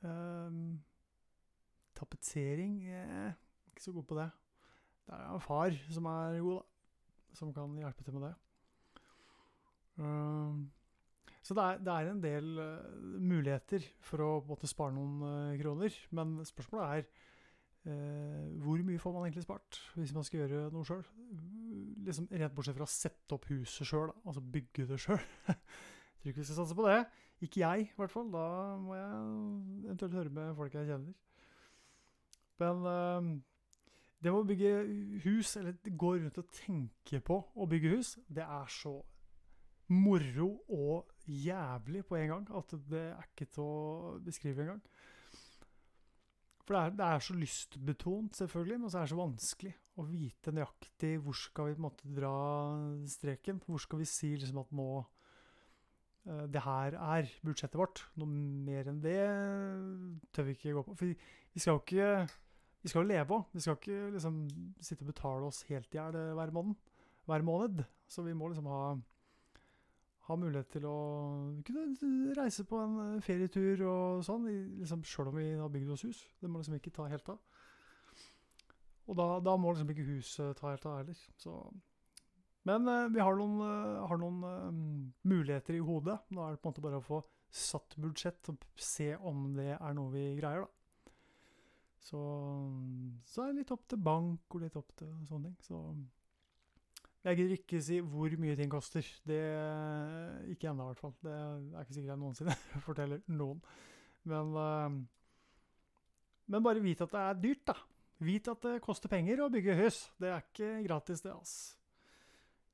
Um, 0.03 0.79
tapetsering 1.97 2.79
er 2.89 3.35
ikke 3.69 3.85
så 3.85 3.93
god 3.93 4.05
på 4.09 4.19
det. 4.21 4.31
Det 5.07 5.15
er 5.15 5.35
en 5.35 5.41
far 5.41 5.77
som 5.91 6.09
er 6.13 6.41
god, 6.41 6.57
da. 6.61 6.63
Som 7.37 7.53
kan 7.53 7.77
hjelpe 7.77 8.05
til 8.05 8.17
med 8.17 8.29
det. 8.29 8.35
Um, 9.97 10.73
Så 11.47 11.55
det 11.55 11.63
er, 11.63 11.77
det 11.79 11.93
er 11.95 12.09
en 12.11 12.23
del 12.23 12.59
eh, 12.59 12.87
muligheter 13.23 13.85
for 14.03 14.19
å 14.19 14.31
måte 14.49 14.67
spare 14.67 14.91
noen 14.97 15.21
eh, 15.23 15.59
kroner. 15.61 15.95
Men 16.11 16.33
spørsmålet 16.43 16.87
er 16.89 17.05
eh, 17.05 17.13
hvor 17.87 18.81
mye 18.83 18.99
får 18.99 19.13
man 19.15 19.27
egentlig 19.27 19.45
spart 19.45 19.79
hvis 19.95 20.15
man 20.15 20.25
skal 20.27 20.43
gjøre 20.43 20.71
noe 20.75 20.87
sjøl? 20.89 21.05
Liksom, 22.07 22.27
rent 22.31 22.55
bortsett 22.57 22.79
fra 22.79 22.87
å 22.87 22.91
sette 22.91 23.37
opp 23.37 23.47
huset 23.51 23.87
sjøl, 23.87 24.11
altså 24.25 24.43
bygge 24.43 24.89
det 24.91 24.99
sjøl. 25.03 25.23
Tror 26.19 26.33
ikke 26.33 26.43
vi 26.43 26.49
skal 26.49 26.59
satse 26.59 26.75
på 26.75 26.87
det. 26.89 26.99
Ikke 27.47 27.61
jeg, 27.63 27.89
i 27.91 27.99
hvert 27.99 28.11
fall. 28.11 28.31
Da 28.33 28.47
må 28.83 28.97
jeg 28.97 29.19
eventuelt 29.87 30.17
høre 30.19 30.33
med 30.39 30.55
folk 30.59 30.75
jeg 30.75 30.89
kjenner. 30.89 31.15
Men 32.63 32.87
eh, 32.91 33.29
det 34.23 34.33
med 34.33 34.41
å 34.41 34.49
bygge 34.49 34.71
hus, 35.27 35.57
eller 35.61 35.77
gå 35.87 36.15
rundt 36.17 36.41
og 36.41 36.55
tenke 36.57 37.21
på 37.23 37.37
å 37.55 37.69
bygge 37.71 37.93
hus, 37.95 38.17
det 38.27 38.43
er 38.43 38.73
så 38.73 38.97
moro 39.93 40.49
og 40.73 41.13
jævlig 41.31 42.03
på 42.09 42.17
en 42.19 42.33
gang 42.33 42.47
at 42.59 42.73
det 42.91 43.05
er 43.13 43.29
ikke 43.29 43.47
til 43.55 43.63
å 43.63 44.17
beskrive 44.25 44.65
engang. 44.65 44.81
For 46.67 46.75
det 46.75 46.81
er, 46.83 46.95
det 46.99 47.07
er, 47.07 47.21
så 47.23 47.35
lystbetont, 47.39 48.39
selvfølgelig, 48.41 48.79
men 48.83 48.91
så 48.91 48.99
er 48.99 49.07
det 49.07 49.13
så 49.13 49.19
vanskelig 49.21 49.75
å 49.97 50.07
vite 50.09 50.55
nøyaktig 50.55 51.13
hvor 51.23 51.37
skal 51.39 51.69
vi 51.69 51.77
på 51.77 51.81
en 51.81 51.87
måte 51.87 52.15
dra 52.17 52.33
streken. 53.09 53.61
Hvor 53.67 53.83
skal 53.83 54.03
vi 54.03 54.09
si 54.11 54.33
liksom 54.35 54.59
at 54.65 54.73
nå 54.75 54.89
uh, 54.99 56.47
Det 56.51 56.65
her 56.65 56.99
er 56.99 57.31
budsjettet 57.47 57.79
vårt. 57.79 58.03
Noe 58.19 58.27
mer 58.67 58.91
enn 58.91 58.99
det 59.05 59.21
tør 60.35 60.51
vi 60.51 60.57
ikke 60.59 60.75
gå 60.75 60.85
på. 60.89 60.97
For 60.99 61.15
vi 61.15 61.63
skal 61.63 61.79
jo 61.79 61.85
ikke 61.85 62.11
vi 62.87 62.91
skal 62.91 63.03
jo 63.03 63.11
leve 63.11 63.35
òg. 63.35 63.47
Vi 63.55 63.63
skal 63.63 63.79
ikke 63.79 64.11
liksom 64.15 64.43
sitte 64.79 65.03
og 65.03 65.09
betale 65.11 65.47
oss 65.49 65.65
helt 65.71 65.95
i 65.95 65.99
hjel 65.99 66.19
hver 66.39 66.53
måned. 66.55 66.77
Hver 67.27 67.43
måned. 67.47 67.81
Så 68.07 68.23
vi 68.23 68.35
må 68.35 68.51
liksom 68.51 68.69
ha, 68.71 68.83
ha 70.27 70.37
mulighet 70.39 70.73
til 70.75 70.87
å 70.91 70.97
kunne 71.67 72.35
reise 72.39 72.65
på 72.67 72.81
en 72.83 72.97
eh, 73.05 73.21
ferietur 73.25 73.85
og 73.87 74.25
sånn, 74.27 74.49
liksom, 74.81 75.05
sjøl 75.07 75.31
om 75.31 75.39
vi 75.39 75.51
har 75.55 75.71
bygd 75.73 75.93
oss 75.95 76.07
hus. 76.09 76.23
Det 76.41 76.51
må 76.51 76.63
liksom 76.63 76.79
ikke 76.81 76.95
ta 76.97 77.07
helt 77.11 77.31
av. 77.35 77.43
Og 79.07 79.19
da, 79.19 79.27
da 79.45 79.55
må 79.59 79.73
liksom 79.73 79.93
ikke 79.93 80.09
huset 80.09 80.59
ta 80.59 80.73
helt 80.73 80.87
av 80.89 80.99
heller. 81.01 81.21
Så. 81.39 81.55
Men 82.67 82.89
eh, 82.91 83.09
vi 83.15 83.23
har 83.23 83.39
noen, 83.39 83.61
eh, 83.63 84.07
har 84.11 84.21
noen 84.21 84.41
eh, 84.51 84.81
muligheter 85.31 85.79
i 85.79 85.85
hodet. 85.87 86.19
Nå 86.35 86.43
er 86.43 86.55
det 86.55 86.63
på 86.63 86.69
en 86.69 86.75
måte 86.75 86.87
bare 86.87 87.01
å 87.01 87.07
få 87.07 87.23
satt 87.57 87.95
budsjett 88.03 88.51
og 88.51 88.65
se 88.75 89.13
om 89.17 89.53
det 89.57 89.77
er 89.77 89.95
noe 89.97 90.11
vi 90.13 90.27
greier, 90.41 90.67
da. 90.67 90.73
Så, 92.07 92.19
så 93.27 93.43
er 93.43 93.51
det 93.51 93.63
litt 93.63 93.73
opp 93.75 93.87
til 93.91 93.99
bank 93.99 94.55
og 94.55 94.63
litt 94.63 94.77
opp 94.79 94.93
til 94.99 95.11
sånne 95.27 95.49
ting. 95.49 95.57
Så 95.65 95.81
jeg 97.27 97.39
gidder 97.41 97.57
ikke 97.57 97.83
si 97.83 97.99
hvor 98.07 98.37
mye 98.39 98.57
ting 98.59 98.71
koster. 98.71 99.07
Det 99.27 99.41
Ikke 100.53 100.71
ennå, 100.71 100.87
i 100.87 100.93
hvert 100.93 101.03
fall. 101.03 101.15
Det 101.25 101.35
er 101.35 101.83
ikke 101.83 101.97
sikkert 101.97 102.13
jeg 102.15 102.23
noensinne 102.23 102.57
forteller 102.89 103.23
noen. 103.35 103.63
Men, 104.27 104.53
men 106.47 106.65
bare 106.65 106.83
vit 106.83 107.03
at 107.03 107.13
det 107.13 107.23
er 107.23 107.41
dyrt, 107.43 107.65
da. 107.73 107.77
Vit 108.27 108.49
at 108.49 108.63
det 108.65 108.83
koster 108.85 109.13
penger 109.13 109.43
å 109.45 109.51
bygge 109.53 109.75
hus. 109.83 109.99
Det 110.23 110.31
er 110.31 110.45
ikke 110.45 110.71
gratis, 110.87 111.25
det, 111.25 111.35
altså. 111.35 111.75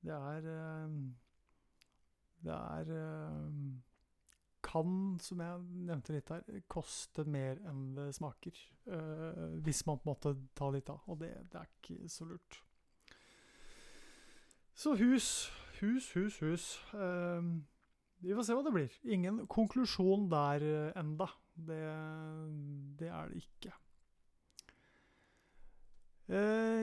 Det 0.02 0.18
er 0.18 0.46
Det 2.42 2.58
er 2.58 2.92
kan, 4.62 5.18
som 5.20 5.40
jeg 5.42 5.62
nevnte 5.88 6.14
litt 6.14 6.30
her, 6.30 6.44
koste 6.70 7.24
mer 7.28 7.58
enn 7.68 7.92
det 7.96 8.10
smaker. 8.16 8.58
Hvis 9.64 9.82
man 9.88 9.98
på 9.98 10.06
en 10.06 10.12
måte 10.12 10.34
tar 10.58 10.74
litt 10.74 10.90
av. 10.92 11.02
Og 11.10 11.18
det, 11.22 11.32
det, 11.50 11.62
er 11.62 11.72
ikke 11.80 12.10
så 12.12 12.28
lurt. 12.28 12.60
Så 14.74 14.94
hus, 14.96 15.50
hus, 15.80 16.08
hus, 16.16 16.38
hus. 16.40 16.66
Uh, 16.94 17.60
vi 18.22 18.34
får 18.34 18.46
se 18.46 18.56
hva 18.56 18.64
det 18.66 18.74
blir. 18.74 18.98
Ingen 19.04 19.44
konklusjon 19.50 20.28
der 20.32 20.64
uh, 20.64 20.98
enda. 20.98 21.28
Det, 21.52 21.78
det, 22.98 23.08
er 23.12 23.28
det 23.28 23.42
ikke. 23.42 23.74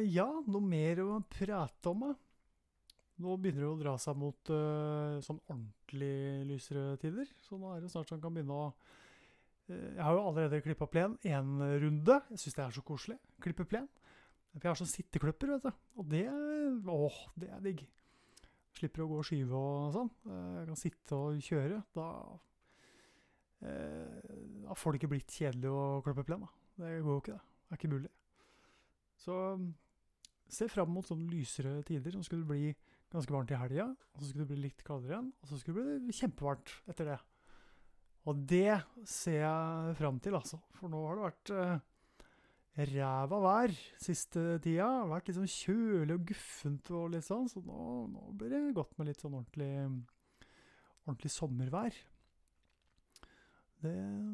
ja, 0.05 0.27
noe 0.45 0.61
mer 0.61 0.99
å 1.01 1.15
prate 1.25 1.89
om? 1.89 2.03
Nå 3.19 3.35
begynner 3.41 3.65
det 3.65 3.71
å 3.73 3.79
dra 3.79 3.95
seg 3.99 4.15
mot 4.19 4.51
uh, 4.53 5.19
sånn 5.23 5.41
ordentlig 5.49 6.45
lysere 6.47 6.93
tider. 7.01 7.27
Så 7.43 7.57
nå 7.59 7.73
er 7.73 7.83
det 7.83 7.91
snart 7.91 8.11
sånn 8.11 8.21
kan 8.23 8.35
begynne 8.35 8.55
å 8.55 8.67
uh, 8.69 9.73
Jeg 9.73 10.03
har 10.05 10.15
jo 10.15 10.27
allerede 10.29 10.61
klippa 10.63 10.87
plen 10.87 11.17
én 11.27 11.57
runde. 11.83 12.21
Jeg 12.31 12.43
syns 12.45 12.55
det 12.55 12.63
er 12.63 12.77
så 12.77 12.85
koselig. 12.85 13.17
Klippe 13.43 13.67
plen. 13.67 13.89
For 14.53 14.65
jeg 14.65 14.71
har 14.71 14.79
sånn 14.79 14.91
sitteklipper, 14.91 15.53
vet 15.55 15.67
du. 15.67 15.81
Og 16.01 16.07
det 16.09 16.25
Åh, 16.89 17.17
det 17.39 17.49
er 17.53 17.63
digg. 17.63 17.83
Slipper 18.77 19.03
å 19.05 19.09
gå 19.11 19.19
og 19.21 19.27
skyve 19.27 19.57
og 19.57 19.91
sånn. 19.95 20.09
Uh, 20.25 20.55
jeg 20.59 20.69
kan 20.69 20.79
sitte 20.79 21.19
og 21.19 21.43
kjøre. 21.49 21.81
Da 21.97 22.07
Da 23.59 24.75
får 24.77 24.93
det 24.93 24.99
ikke 25.01 25.11
blitt 25.11 25.33
kjedelig 25.35 25.71
å 25.75 25.99
klippe 26.05 26.23
plen, 26.23 26.45
da. 26.45 26.51
Det 26.79 26.93
går 27.03 27.11
jo 27.11 27.21
ikke, 27.21 27.33
det. 27.35 27.41
Det 27.43 27.75
er 27.75 27.79
ikke 27.81 27.91
mulig. 27.91 28.11
Så 29.19 29.35
se 30.49 30.69
fram 30.71 30.93
mot 30.95 31.05
sånne 31.05 31.27
lysere 31.29 31.81
tider. 31.87 32.15
Nå 32.15 32.23
skulle 32.23 32.45
det 32.45 32.53
bli 32.53 32.71
ganske 33.13 33.33
varmt 33.33 33.51
i 33.51 33.57
helga, 33.57 33.89
så 34.17 34.27
skulle 34.27 34.45
det 34.45 34.53
bli 34.53 34.63
litt 34.67 34.83
kaldere 34.85 35.15
igjen, 35.15 35.29
og 35.41 35.49
så 35.49 35.59
skulle 35.59 35.85
det 35.85 36.01
bli 36.05 36.15
kjempevarmt 36.15 36.73
etter 36.91 37.11
det. 37.11 37.19
Og 38.29 38.41
det 38.51 38.81
ser 39.09 39.39
jeg 39.41 39.95
fram 39.97 40.19
til, 40.21 40.37
altså. 40.37 40.59
For 40.77 40.91
nå 40.91 41.01
har 41.07 41.17
det 41.17 41.25
vært 41.25 41.53
uh, 41.55 41.85
ræva 42.87 43.39
vær 43.43 43.73
siste 43.99 44.59
tida. 44.63 44.87
Vært 45.09 45.29
litt 45.29 45.37
sånn 45.39 45.51
kjølig 45.51 46.15
og 46.15 46.23
guffent 46.29 46.91
og 46.95 47.09
litt 47.15 47.27
sånn, 47.27 47.49
så 47.51 47.61
nå, 47.65 47.81
nå 48.13 48.29
blir 48.39 48.53
det 48.53 48.77
godt 48.77 48.95
med 48.99 49.09
litt 49.09 49.23
sånn 49.23 49.35
ordentlig, 49.39 49.71
ordentlig 51.05 51.31
sommervær. 51.33 51.97
Det, 53.79 53.91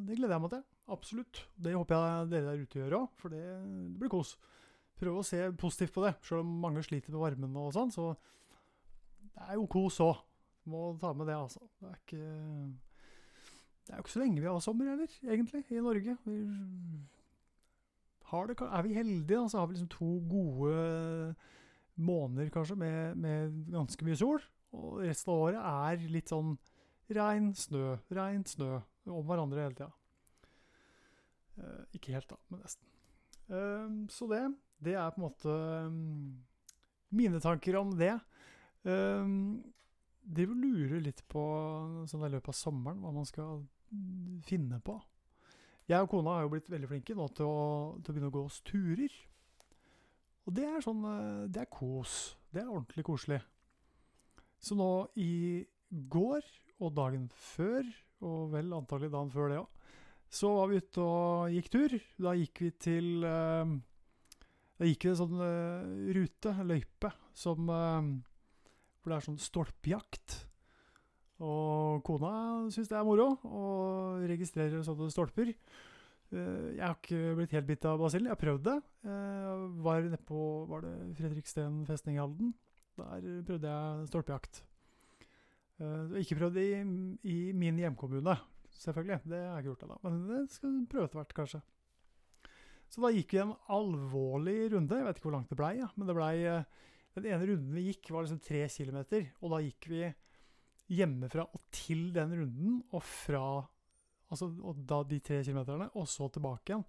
det, 0.08 0.18
gleder 0.18 0.36
jeg 0.36 0.44
meg 0.44 0.54
til. 0.56 0.64
Absolutt. 0.96 1.42
Det 1.58 1.74
håper 1.74 1.98
jeg 1.98 2.30
dere 2.34 2.52
der 2.52 2.64
ute 2.66 2.82
gjør 2.82 2.98
òg, 3.00 3.10
for 3.22 3.34
det, 3.34 3.42
det 3.42 4.00
blir 4.02 4.14
kos. 4.14 4.36
Prøv 5.00 5.20
å 5.20 5.26
se 5.28 5.42
positivt 5.60 5.96
på 5.96 6.06
det. 6.06 6.16
Selv 6.26 6.44
om 6.44 6.56
mange 6.64 6.84
sliter 6.86 7.14
med 7.14 7.24
varmen 7.24 7.60
og 7.60 7.74
sånn, 7.76 7.94
så 7.94 8.14
det 9.36 9.50
er 9.50 9.60
jo 9.60 9.68
kos 9.72 10.00
òg. 10.06 10.22
Må 10.70 10.88
ta 10.98 11.12
med 11.14 11.30
det, 11.30 11.36
altså. 11.38 11.62
Det 11.78 11.92
er 11.92 11.98
ikke 12.00 12.24
Det 13.86 13.92
er 13.94 14.00
jo 14.00 14.06
ikke 14.06 14.16
så 14.16 14.22
lenge 14.24 14.42
vi 14.42 14.48
har 14.50 14.64
sommer 14.66 14.88
heller, 14.90 15.18
egentlig, 15.30 15.62
i 15.70 15.84
Norge. 15.84 16.16
Vi 16.26 16.38
det, 18.32 18.56
er 18.66 18.86
vi 18.86 18.96
heldige, 18.96 19.50
så 19.50 19.60
har 19.60 19.68
vi 19.68 19.78
liksom 19.78 19.92
to 19.94 20.12
gode 20.30 21.36
måneder, 21.96 22.50
kanskje, 22.50 22.76
med, 22.76 23.16
med 23.16 23.60
ganske 23.72 24.06
mye 24.06 24.18
sol. 24.20 24.42
Og 24.76 25.04
resten 25.06 25.32
av 25.32 25.44
året 25.46 25.62
er 25.62 26.10
litt 26.12 26.32
sånn 26.32 26.56
regn, 27.16 27.54
snø, 27.56 27.96
regn, 28.12 28.44
snø 28.50 28.80
om 29.12 29.28
hverandre 29.28 29.64
hele 29.64 29.78
tida. 29.78 29.92
Eh, 31.62 31.84
ikke 31.96 32.16
helt, 32.16 32.30
da, 32.32 32.40
men 32.50 32.66
nesten. 32.66 32.90
Eh, 33.48 33.96
så 34.12 34.28
det, 34.32 34.42
det 34.84 34.98
er 35.00 35.14
på 35.14 35.22
en 35.22 35.28
måte 35.28 35.56
um, 35.88 36.44
mine 37.16 37.40
tanker 37.44 37.78
om 37.80 37.94
det. 38.00 38.16
Eh, 38.84 39.32
de 40.26 40.48
lurer 40.50 41.04
litt 41.06 41.22
på 41.32 41.46
sånn 42.10 42.26
i 42.26 42.34
løpet 42.34 42.52
av 42.52 42.58
sommeren 42.58 43.04
hva 43.04 43.14
man 43.14 43.30
skal 43.30 43.64
finne 44.48 44.82
på. 44.84 44.98
Jeg 45.86 46.02
og 46.02 46.10
kona 46.10 46.34
har 46.34 46.46
jo 46.46 46.52
blitt 46.56 46.70
veldig 46.72 46.90
flinke 46.90 47.16
nå 47.18 47.28
til 47.38 47.46
å, 47.46 47.66
til 48.02 48.10
å 48.10 48.16
begynne 48.16 48.32
å 48.32 48.34
gå 48.34 48.44
oss 48.48 48.62
turer. 48.66 49.14
Og 50.46 50.56
det 50.58 50.66
er 50.66 50.82
sånn 50.86 51.04
eh, 51.10 51.46
Det 51.54 51.62
er 51.62 51.72
kos. 51.74 52.36
Det 52.50 52.64
er 52.64 52.72
ordentlig 52.72 53.06
koselig. 53.06 53.42
Så 54.62 54.78
nå 54.78 54.90
i 55.22 55.66
går 56.10 56.46
og 56.82 56.96
dagen 56.98 57.28
før, 57.30 57.86
og 58.26 58.56
vel 58.56 58.74
antagelig 58.74 59.12
dagen 59.14 59.30
før 59.34 59.52
det 59.52 59.60
òg, 59.62 59.92
så 60.36 60.50
var 60.58 60.72
vi 60.72 60.80
ute 60.82 61.04
og 61.04 61.54
gikk 61.54 61.70
tur. 61.76 61.96
Da 62.26 62.34
gikk 62.36 62.64
vi 62.66 62.72
til 62.82 63.28
uh, 63.28 63.76
Da 64.76 64.90
gikk 64.90 65.06
vi 65.06 65.12
en 65.12 65.20
sånn 65.20 65.38
uh, 65.38 65.86
rute, 66.18 66.56
løype, 66.66 67.14
som 67.38 67.70
Hvor 67.70 69.14
det 69.14 69.20
er 69.20 69.28
sånn 69.28 69.40
stolpejakt. 69.40 70.40
Og 71.44 72.00
kona 72.08 72.32
syns 72.72 72.88
det 72.88 72.96
er 72.96 73.08
moro 73.08 73.34
å 73.44 73.66
registrere 74.24 74.84
sånne 74.86 75.10
stolper. 75.12 75.52
Eh, 76.34 76.78
jeg 76.78 76.84
har 76.84 76.96
ikke 76.96 77.34
blitt 77.40 77.56
helt 77.58 77.68
bitt 77.68 77.88
av 77.90 78.00
basillen. 78.00 78.30
Jeg 78.30 78.36
har 78.38 78.42
prøvd 78.42 78.64
det. 78.70 78.78
Jeg 79.06 79.50
eh, 79.58 79.66
var 79.84 80.06
nede 80.06 80.40
var 80.72 80.86
det 80.86 80.94
Fredriksten 81.20 81.84
festning 81.90 82.18
i 82.18 82.24
Halden. 82.24 82.56
Der 82.96 83.28
prøvde 83.48 83.74
jeg 83.74 84.10
stolpejakt. 84.14 84.64
Eh, 85.84 86.18
ikke 86.24 86.40
prøvd 86.40 86.62
i, 86.64 86.70
i, 87.28 87.38
min 87.52 87.84
hjemkommune, 87.84 88.38
selvfølgelig. 88.80 89.22
Det 89.28 89.42
har 89.44 89.60
jeg 89.60 89.66
ikke 89.66 89.74
gjort 89.74 89.88
ennå. 89.90 90.02
Men 90.08 90.20
det 90.32 90.42
skal 90.56 90.72
du 90.72 90.90
prøve 90.92 91.10
etter 91.10 91.22
hvert, 91.22 91.38
kanskje. 91.42 91.64
Så 92.88 93.02
da 93.04 93.12
gikk 93.12 93.36
vi 93.36 93.44
en 93.44 93.56
alvorlig 93.76 94.60
runde. 94.72 95.02
Jeg 95.02 95.10
vet 95.10 95.20
ikke 95.20 95.28
hvor 95.28 95.36
langt 95.36 95.52
det 95.52 95.60
blei, 95.60 95.76
ja. 95.82 95.92
men 95.98 96.08
det 96.08 96.16
blei 96.16 96.36
den 97.16 97.28
ene 97.32 97.48
runden 97.48 97.76
vi 97.76 97.90
gikk, 97.90 98.12
var 98.12 98.26
liksom 98.26 98.42
tre 98.44 98.66
kilometer, 98.72 99.30
og 99.40 99.54
da 99.54 99.62
gikk 99.64 99.88
vi 99.88 100.02
hjemmefra 100.92 101.48
og 101.48 101.64
til 101.74 102.10
den 102.16 102.36
runden, 102.42 102.84
og 102.94 103.04
fra 103.06 103.48
Altså 104.34 104.48
og 104.66 104.80
da 104.90 105.04
de 105.06 105.20
tre 105.22 105.44
kilometerne, 105.46 105.86
og 105.94 106.08
så 106.10 106.26
tilbake 106.34 106.72
igjen. 106.72 106.86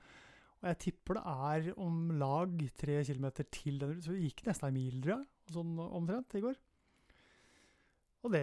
Og 0.62 0.68
jeg 0.70 0.78
tipper 0.86 1.18
det 1.18 1.24
er 1.28 1.66
om 1.84 1.98
lag 2.16 2.62
tre 2.80 3.02
kilometer 3.04 3.44
til 3.52 3.76
den 3.76 3.90
runden, 3.90 4.04
så 4.06 4.14
vi 4.14 4.30
gikk 4.30 4.46
nesten 4.46 4.70
ei 4.70 4.76
mil, 4.78 5.02
tror 5.04 5.12
jeg, 5.18 5.26
sånn 5.52 5.74
omtrent, 5.84 6.38
i 6.38 6.42
går. 6.46 6.56
Og 8.26 8.32
det 8.34 8.42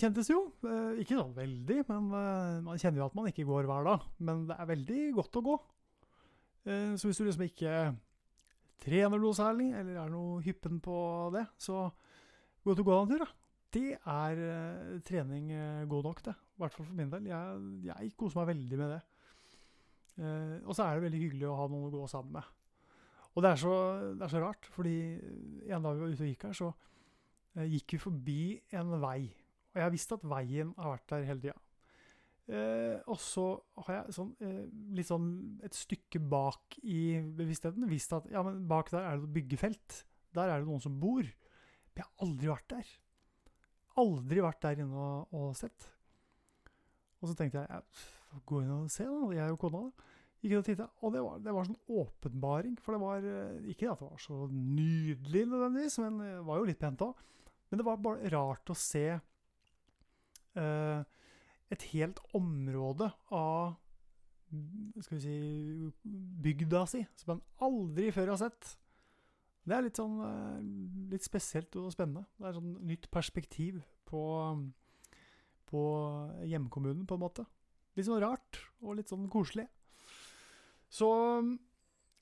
kjentes 0.00 0.32
jo. 0.32 0.40
Eh, 0.66 1.02
ikke 1.04 1.20
sånn 1.20 1.36
veldig, 1.36 1.78
men 1.92 2.08
eh, 2.18 2.56
man 2.66 2.80
kjenner 2.80 3.02
jo 3.02 3.06
at 3.10 3.16
man 3.18 3.28
ikke 3.30 3.46
går 3.46 3.68
hver 3.68 3.86
dag. 3.86 4.08
Men 4.26 4.46
det 4.48 4.56
er 4.56 4.70
veldig 4.72 5.02
godt 5.20 5.38
å 5.38 5.44
gå. 5.46 5.56
Eh, 6.66 6.92
så 6.98 7.06
hvis 7.06 7.20
du 7.20 7.26
liksom 7.28 7.46
ikke 7.46 7.76
trener 8.82 9.22
noe 9.22 9.36
særlig, 9.36 9.68
eller 9.76 10.00
er 10.00 10.10
noe 10.10 10.40
hyppen 10.44 10.80
på 10.82 10.96
det, 11.36 11.44
så 11.62 11.86
gå 12.64 12.74
til 12.74 12.82
å 12.82 12.88
gå 12.88 12.96
en 12.98 13.12
tur, 13.12 13.22
da. 13.22 13.45
Det 13.74 13.96
er 13.98 14.42
uh, 14.42 14.98
trening 15.06 15.50
uh, 15.52 15.88
god 15.90 16.10
nok, 16.10 16.22
det. 16.24 16.34
I 16.56 16.62
hvert 16.62 16.76
fall 16.76 16.88
for 16.88 16.98
min 16.98 17.12
del. 17.12 17.28
Jeg, 17.30 17.64
jeg 17.88 18.12
koser 18.18 18.40
meg 18.40 18.50
veldig 18.52 18.80
med 18.80 18.92
det. 18.94 19.00
Uh, 20.16 20.56
og 20.64 20.72
så 20.76 20.86
er 20.86 20.96
det 20.96 21.06
veldig 21.08 21.22
hyggelig 21.24 21.48
å 21.50 21.58
ha 21.58 21.66
noen 21.70 21.88
å 21.90 21.94
gå 21.98 22.06
sammen 22.10 22.38
med. 22.38 22.52
Og 23.36 23.44
det 23.44 23.50
er 23.52 23.60
så, 23.60 23.74
det 24.16 24.24
er 24.24 24.32
så 24.32 24.40
rart, 24.40 24.68
fordi 24.72 24.96
en 25.68 25.84
dag 25.84 25.98
vi 25.98 26.06
var 26.06 26.14
ute 26.14 26.24
og 26.24 26.30
gikk 26.30 26.46
her, 26.48 26.54
så 26.56 26.70
gikk 27.68 27.92
vi 27.96 27.98
forbi 28.00 28.40
en 28.78 28.94
vei. 29.02 29.20
Og 29.74 29.82
jeg 29.82 29.92
visste 29.92 30.16
at 30.16 30.24
veien 30.24 30.72
har 30.78 30.94
vært 30.94 31.10
der 31.12 31.26
hele 31.28 31.42
tida. 31.42 31.58
Eh, 32.46 32.98
og 33.10 33.18
så 33.18 33.44
har 33.84 33.96
jeg 33.96 34.14
sånn, 34.14 34.28
eh, 34.38 34.66
litt 34.94 35.08
sånn 35.08 35.30
et 35.66 35.74
stykke 35.74 36.20
bak 36.22 36.76
i 36.86 37.18
bevisstheten 37.18 37.88
visst 37.90 38.14
at 38.14 38.28
ja, 38.30 38.44
men 38.46 38.60
bak 38.70 38.92
der 38.92 39.02
er 39.02 39.18
det 39.18 39.26
et 39.26 39.34
byggefelt. 39.34 40.04
Der 40.36 40.52
er 40.52 40.62
det 40.62 40.68
noen 40.68 40.82
som 40.82 41.00
bor. 41.00 41.26
Men 41.26 42.02
jeg 42.02 42.06
har 42.06 42.26
aldri 42.26 42.52
vært 42.52 42.68
der. 42.70 42.92
Aldri 44.02 44.42
vært 44.44 44.62
der 44.64 44.82
inne 44.84 45.06
og, 45.06 45.36
og 45.36 45.54
sett. 45.58 45.88
Og 47.20 47.30
så 47.30 47.36
tenkte 47.38 47.62
jeg 47.62 47.70
ja, 47.70 47.80
gå 48.46 48.60
inn 48.62 48.74
og 48.74 48.90
se, 48.92 49.06
da. 49.08 49.30
Jeg 49.36 49.54
og 49.54 49.60
kona. 49.62 49.86
da. 49.88 50.12
Gikk 50.42 50.52
inn 50.52 50.60
og 50.60 50.66
titta, 50.66 50.86
og 51.00 51.14
det 51.14 51.22
var, 51.24 51.38
det 51.42 51.54
var 51.56 51.66
sånn 51.66 51.96
åpenbaring. 52.02 52.76
For 52.84 52.94
det 52.94 53.02
var 53.02 53.24
eh, 53.30 53.70
ikke 53.72 53.88
at 53.92 54.02
det 54.02 54.10
var 54.10 54.20
så 54.22 54.42
nydelig 54.52 55.46
nødvendigvis, 55.48 55.98
men 56.04 56.20
det 56.20 56.34
var 56.46 56.60
jo 56.60 56.68
litt 56.68 56.82
pent 56.82 57.06
òg. 57.06 57.24
Men 57.70 57.80
det 57.80 57.86
var 57.88 58.04
bare 58.04 58.30
rart 58.30 58.70
å 58.70 58.76
se 58.78 59.06
eh, 60.60 61.00
et 61.74 61.88
helt 61.94 62.20
område 62.36 63.10
av 63.34 63.74
skal 65.02 65.18
vi 65.18 65.22
si, 65.24 65.36
bygda 66.44 66.84
si, 66.88 67.02
som 67.18 67.34
man 67.34 67.40
aldri 67.66 68.12
før 68.14 68.34
har 68.34 68.40
sett. 68.44 68.76
Det 69.66 69.74
er 69.74 69.86
litt 69.86 69.98
sånn 69.98 70.18
eh, 70.22 70.58
litt 71.12 71.26
spesielt 71.26 71.74
og 71.80 71.90
spennende. 71.94 72.26
Det 72.38 72.48
er 72.48 72.56
sånn 72.56 72.74
nytt 72.86 73.08
perspektiv 73.12 73.80
på, 74.06 74.22
på 75.66 75.82
hjemkommunen, 76.46 77.06
på 77.08 77.18
en 77.18 77.24
måte. 77.24 77.46
Litt 77.96 78.06
sånn 78.08 78.22
rart 78.22 78.60
og 78.84 78.98
litt 78.98 79.10
sånn 79.10 79.26
koselig. 79.32 79.66
Så 80.92 81.10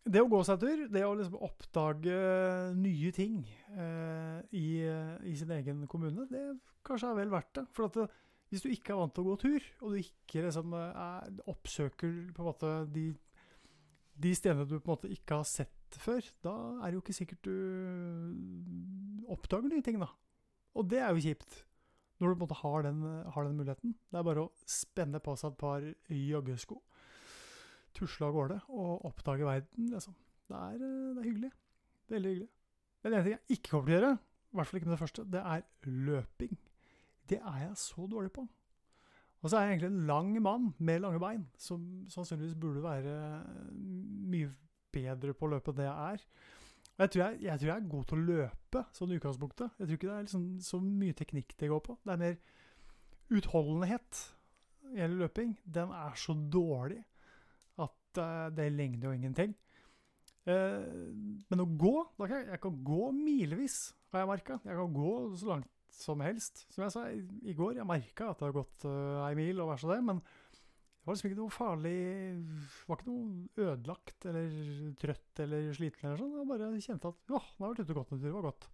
det 0.05 0.21
å 0.21 0.29
gå 0.29 0.41
seg 0.45 0.61
tur, 0.61 0.85
det 0.93 1.05
å 1.05 1.15
liksom 1.17 1.41
oppdage 1.45 2.17
nye 2.77 3.13
ting 3.17 3.43
eh, 3.73 4.41
i, 4.57 4.67
i, 4.85 5.37
sin 5.37 5.53
egen 5.57 5.85
kommune, 5.91 6.27
det 6.31 6.45
kanskje 6.85 7.13
er 7.13 7.21
vel 7.21 7.33
verdt 7.33 7.53
det. 7.61 7.67
For 7.77 7.93
det, 7.93 8.09
hvis 8.53 8.65
du 8.65 8.71
ikke 8.73 8.95
er 8.95 9.01
vant 9.01 9.15
til 9.17 9.25
å 9.25 9.33
gå 9.33 9.39
tur, 9.45 9.69
og 9.83 9.95
du 9.95 10.01
ikke 10.01 10.45
liksom, 10.47 10.77
er, 10.81 11.31
oppsøker 11.51 12.13
måte 12.39 12.75
de, 12.93 13.09
de 14.21 14.35
stedene 14.37 14.69
du 14.69 14.77
på 14.79 14.85
en 14.85 14.95
måte 14.95 15.13
ikke 15.13 15.41
har 15.41 15.49
sett 15.49 15.73
før, 16.03 16.27
da 16.45 16.55
er 16.81 16.91
det 16.91 16.99
jo 16.99 17.03
ikke 17.05 17.17
sikkert 17.17 17.47
du 17.47 17.55
oppdager 19.31 19.71
nye 19.71 19.85
ting, 19.85 20.01
da. 20.03 20.11
Og 20.75 20.89
det 20.91 21.01
er 21.03 21.15
jo 21.15 21.23
kjipt. 21.23 21.63
Når 22.21 22.31
du 22.31 22.35
på 22.35 22.39
en 22.39 22.45
måte 22.45 22.59
har 22.61 22.85
den, 22.87 23.01
har 23.35 23.47
den 23.47 23.57
muligheten. 23.59 23.95
Det 24.11 24.19
er 24.19 24.27
bare 24.27 24.45
å 24.47 24.53
spenne 24.71 25.21
på 25.23 25.35
seg 25.39 25.53
et 25.53 25.61
par 25.61 25.87
joggesko, 26.15 26.79
tusle 27.95 28.29
av 28.29 28.35
gårde 28.37 28.59
og 28.75 29.07
oppdage 29.11 29.47
verden, 29.47 29.91
liksom. 29.93 30.17
Det 30.51 30.61
er, 30.61 30.77
det 30.83 31.23
er 31.23 31.29
hyggelig. 31.29 31.51
Veldig 32.12 32.35
hyggelig. 32.35 32.51
Den 33.05 33.12
ene 33.12 33.25
ting 33.25 33.35
jeg 33.37 33.59
ikke 33.59 33.71
kommer 33.71 33.88
til 33.88 33.95
å 33.95 33.99
gjøre, 33.99 34.12
i 34.55 34.59
hvert 34.59 34.71
fall 34.71 34.79
ikke 34.81 34.88
med 34.88 34.95
det 34.95 35.03
første, 35.03 35.25
det 35.35 35.40
er 35.40 35.64
løping. 36.09 36.59
Det 37.29 37.40
er 37.40 37.59
jeg 37.64 37.81
så 37.81 38.07
dårlig 38.11 38.31
på. 38.35 38.45
Og 39.45 39.51
så 39.51 39.59
er 39.59 39.66
jeg 39.66 39.75
egentlig 39.75 39.90
en 39.90 40.07
lang 40.09 40.31
mann 40.42 40.71
med 40.79 41.03
lange 41.05 41.21
bein, 41.21 41.42
som 41.61 41.83
sannsynligvis 42.09 42.57
burde 42.61 42.83
være 42.85 43.16
mye 44.33 44.49
bedre 44.94 45.35
på 45.35 45.48
å 45.48 45.54
løpe 45.54 45.72
enn 45.72 45.80
det 45.80 45.88
jeg 45.88 46.14
er. 46.14 46.28
Jeg 46.94 47.11
tror 47.11 47.22
jeg, 47.24 47.38
jeg 47.42 47.59
tror 47.61 47.68
jeg, 47.70 47.76
er 47.76 47.90
god 47.90 48.04
til 48.07 48.20
å 48.20 48.26
løpe, 48.28 48.85
sånn 48.94 49.14
utgangspunktet. 49.16 49.78
Jeg 49.80 49.88
tror 49.88 49.98
ikke 49.98 50.11
det 50.11 50.16
er 50.16 50.26
liksom 50.28 50.46
så 50.62 50.78
mye 50.85 51.16
teknikk 51.18 51.57
det 51.59 51.70
går 51.72 51.83
på. 51.83 51.96
Det 52.04 52.14
er 52.14 52.22
mer 52.22 52.37
utholdenhet 53.35 54.20
gjelder 54.94 55.24
løping. 55.24 55.57
Den 55.64 55.92
er 55.96 56.16
så 56.18 56.37
dårlig 56.52 57.00
at 57.83 58.20
uh, 58.20 58.48
det 58.54 58.70
lengder 58.72 59.11
jo 59.11 59.18
ingenting. 59.18 59.54
Uh, 60.44 61.11
men 61.50 61.64
å 61.64 61.66
gå 61.66 61.94
da 62.18 62.28
kan 62.28 62.42
jeg, 62.42 62.50
jeg 62.52 62.62
kan 62.66 62.80
gå 62.87 63.11
milevis, 63.16 63.78
har 64.12 64.24
jeg 64.24 64.30
merka. 64.30 64.61
Jeg 64.62 64.78
kan 64.78 64.94
gå 64.94 65.14
så 65.40 65.50
langt 65.54 65.70
som 65.94 66.22
helst. 66.24 66.64
Som 66.74 66.87
jeg 66.87 66.94
sa 66.94 67.07
i, 67.11 67.22
i 67.50 67.57
går, 67.57 67.78
jeg 67.80 67.88
merka 67.88 68.30
at 68.30 68.40
det 68.40 68.48
har 68.50 68.59
gått 68.61 68.87
uh, 68.87 69.26
ei 69.26 69.35
mil, 69.38 69.62
og 69.62 69.72
vær 69.72 69.83
så 69.83 69.90
det, 69.94 70.00
men 70.07 70.22
det 71.05 71.11
var 71.11 71.17
liksom 71.19 71.29
ikke 71.29 71.37
noe 71.37 71.53
farlig 71.53 71.99
Det 72.40 72.87
var 72.88 72.97
ikke 72.97 73.11
noe 73.11 73.64
ødelagt 73.67 74.27
eller 74.31 74.55
trøtt 74.97 75.43
eller 75.45 75.67
sliten 75.77 76.07
eller 76.09 76.23
sånn. 76.23 76.38
Jeg 76.38 76.49
bare 76.49 76.69
kjente 76.81 77.11
at 77.12 77.35
ja, 77.35 77.40
nå 77.45 77.67
har 77.67 77.75
vært 77.75 77.83
ute 77.83 77.93
og 77.93 77.99
gått 77.99 78.14
en 78.14 78.23
tur, 78.23 78.25
det 78.25 78.33
var 78.33 78.47
godt. 78.47 78.64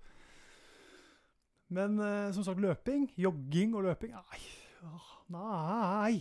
Men 1.74 1.98
eh, 2.06 2.28
som 2.36 2.46
sagt, 2.46 2.62
løping, 2.62 3.08
jogging 3.18 3.74
og 3.74 3.88
løping 3.88 4.14
Nei. 4.14 4.44
Åh, 4.86 5.10
nei. 5.34 6.20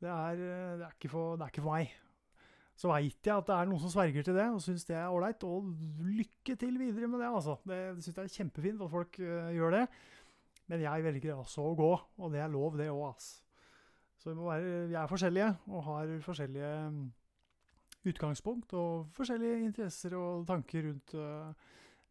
Det 0.00 0.08
er, 0.08 0.40
eh, 0.40 0.72
det, 0.80 0.88
er 0.88 1.12
for, 1.12 1.36
det 1.36 1.50
er, 1.50 1.52
ikke 1.52 1.66
for, 1.66 1.76
meg. 1.76 1.92
Så 2.72 2.88
veit 2.88 3.28
jeg 3.28 3.36
at 3.36 3.52
det 3.52 3.60
er 3.60 3.68
noen 3.68 3.84
som 3.84 3.92
sverger 3.92 4.24
til 4.24 4.40
det 4.40 4.48
og 4.56 4.64
syns 4.64 4.88
det 4.88 4.96
er 5.02 5.12
ålreit. 5.12 5.44
Og 5.44 5.68
lykke 6.16 6.56
til 6.64 6.80
videre 6.80 7.12
med 7.12 7.20
det, 7.20 7.28
altså. 7.28 7.60
Det 7.68 7.84
syns 8.00 8.16
jeg 8.16 8.24
er 8.24 8.36
kjempefint 8.40 8.88
at 8.88 8.96
folk 8.96 9.20
uh, 9.20 9.52
gjør 9.52 9.82
det. 9.82 9.86
Men 10.72 10.88
jeg 10.88 11.04
velger 11.12 11.36
altså 11.36 11.68
å 11.68 11.76
gå, 11.76 11.92
og 11.92 12.32
det 12.32 12.40
er 12.40 12.56
lov, 12.56 12.80
det 12.80 12.88
òg, 12.88 13.10
altså. 13.12 13.43
Så 14.24 14.32
vi, 14.32 14.40
være, 14.40 14.68
vi, 14.88 14.96
er 14.96 15.08
forskjellige 15.10 15.50
og 15.68 15.82
har 15.84 16.12
forskjellige 16.24 16.68
mm, 16.90 17.00
utgangspunkt 18.08 18.70
og 18.80 19.10
forskjellige 19.12 19.66
interesser 19.66 20.14
og 20.16 20.46
tanker 20.48 20.86
rundt 20.86 21.12
uh, 21.20 21.50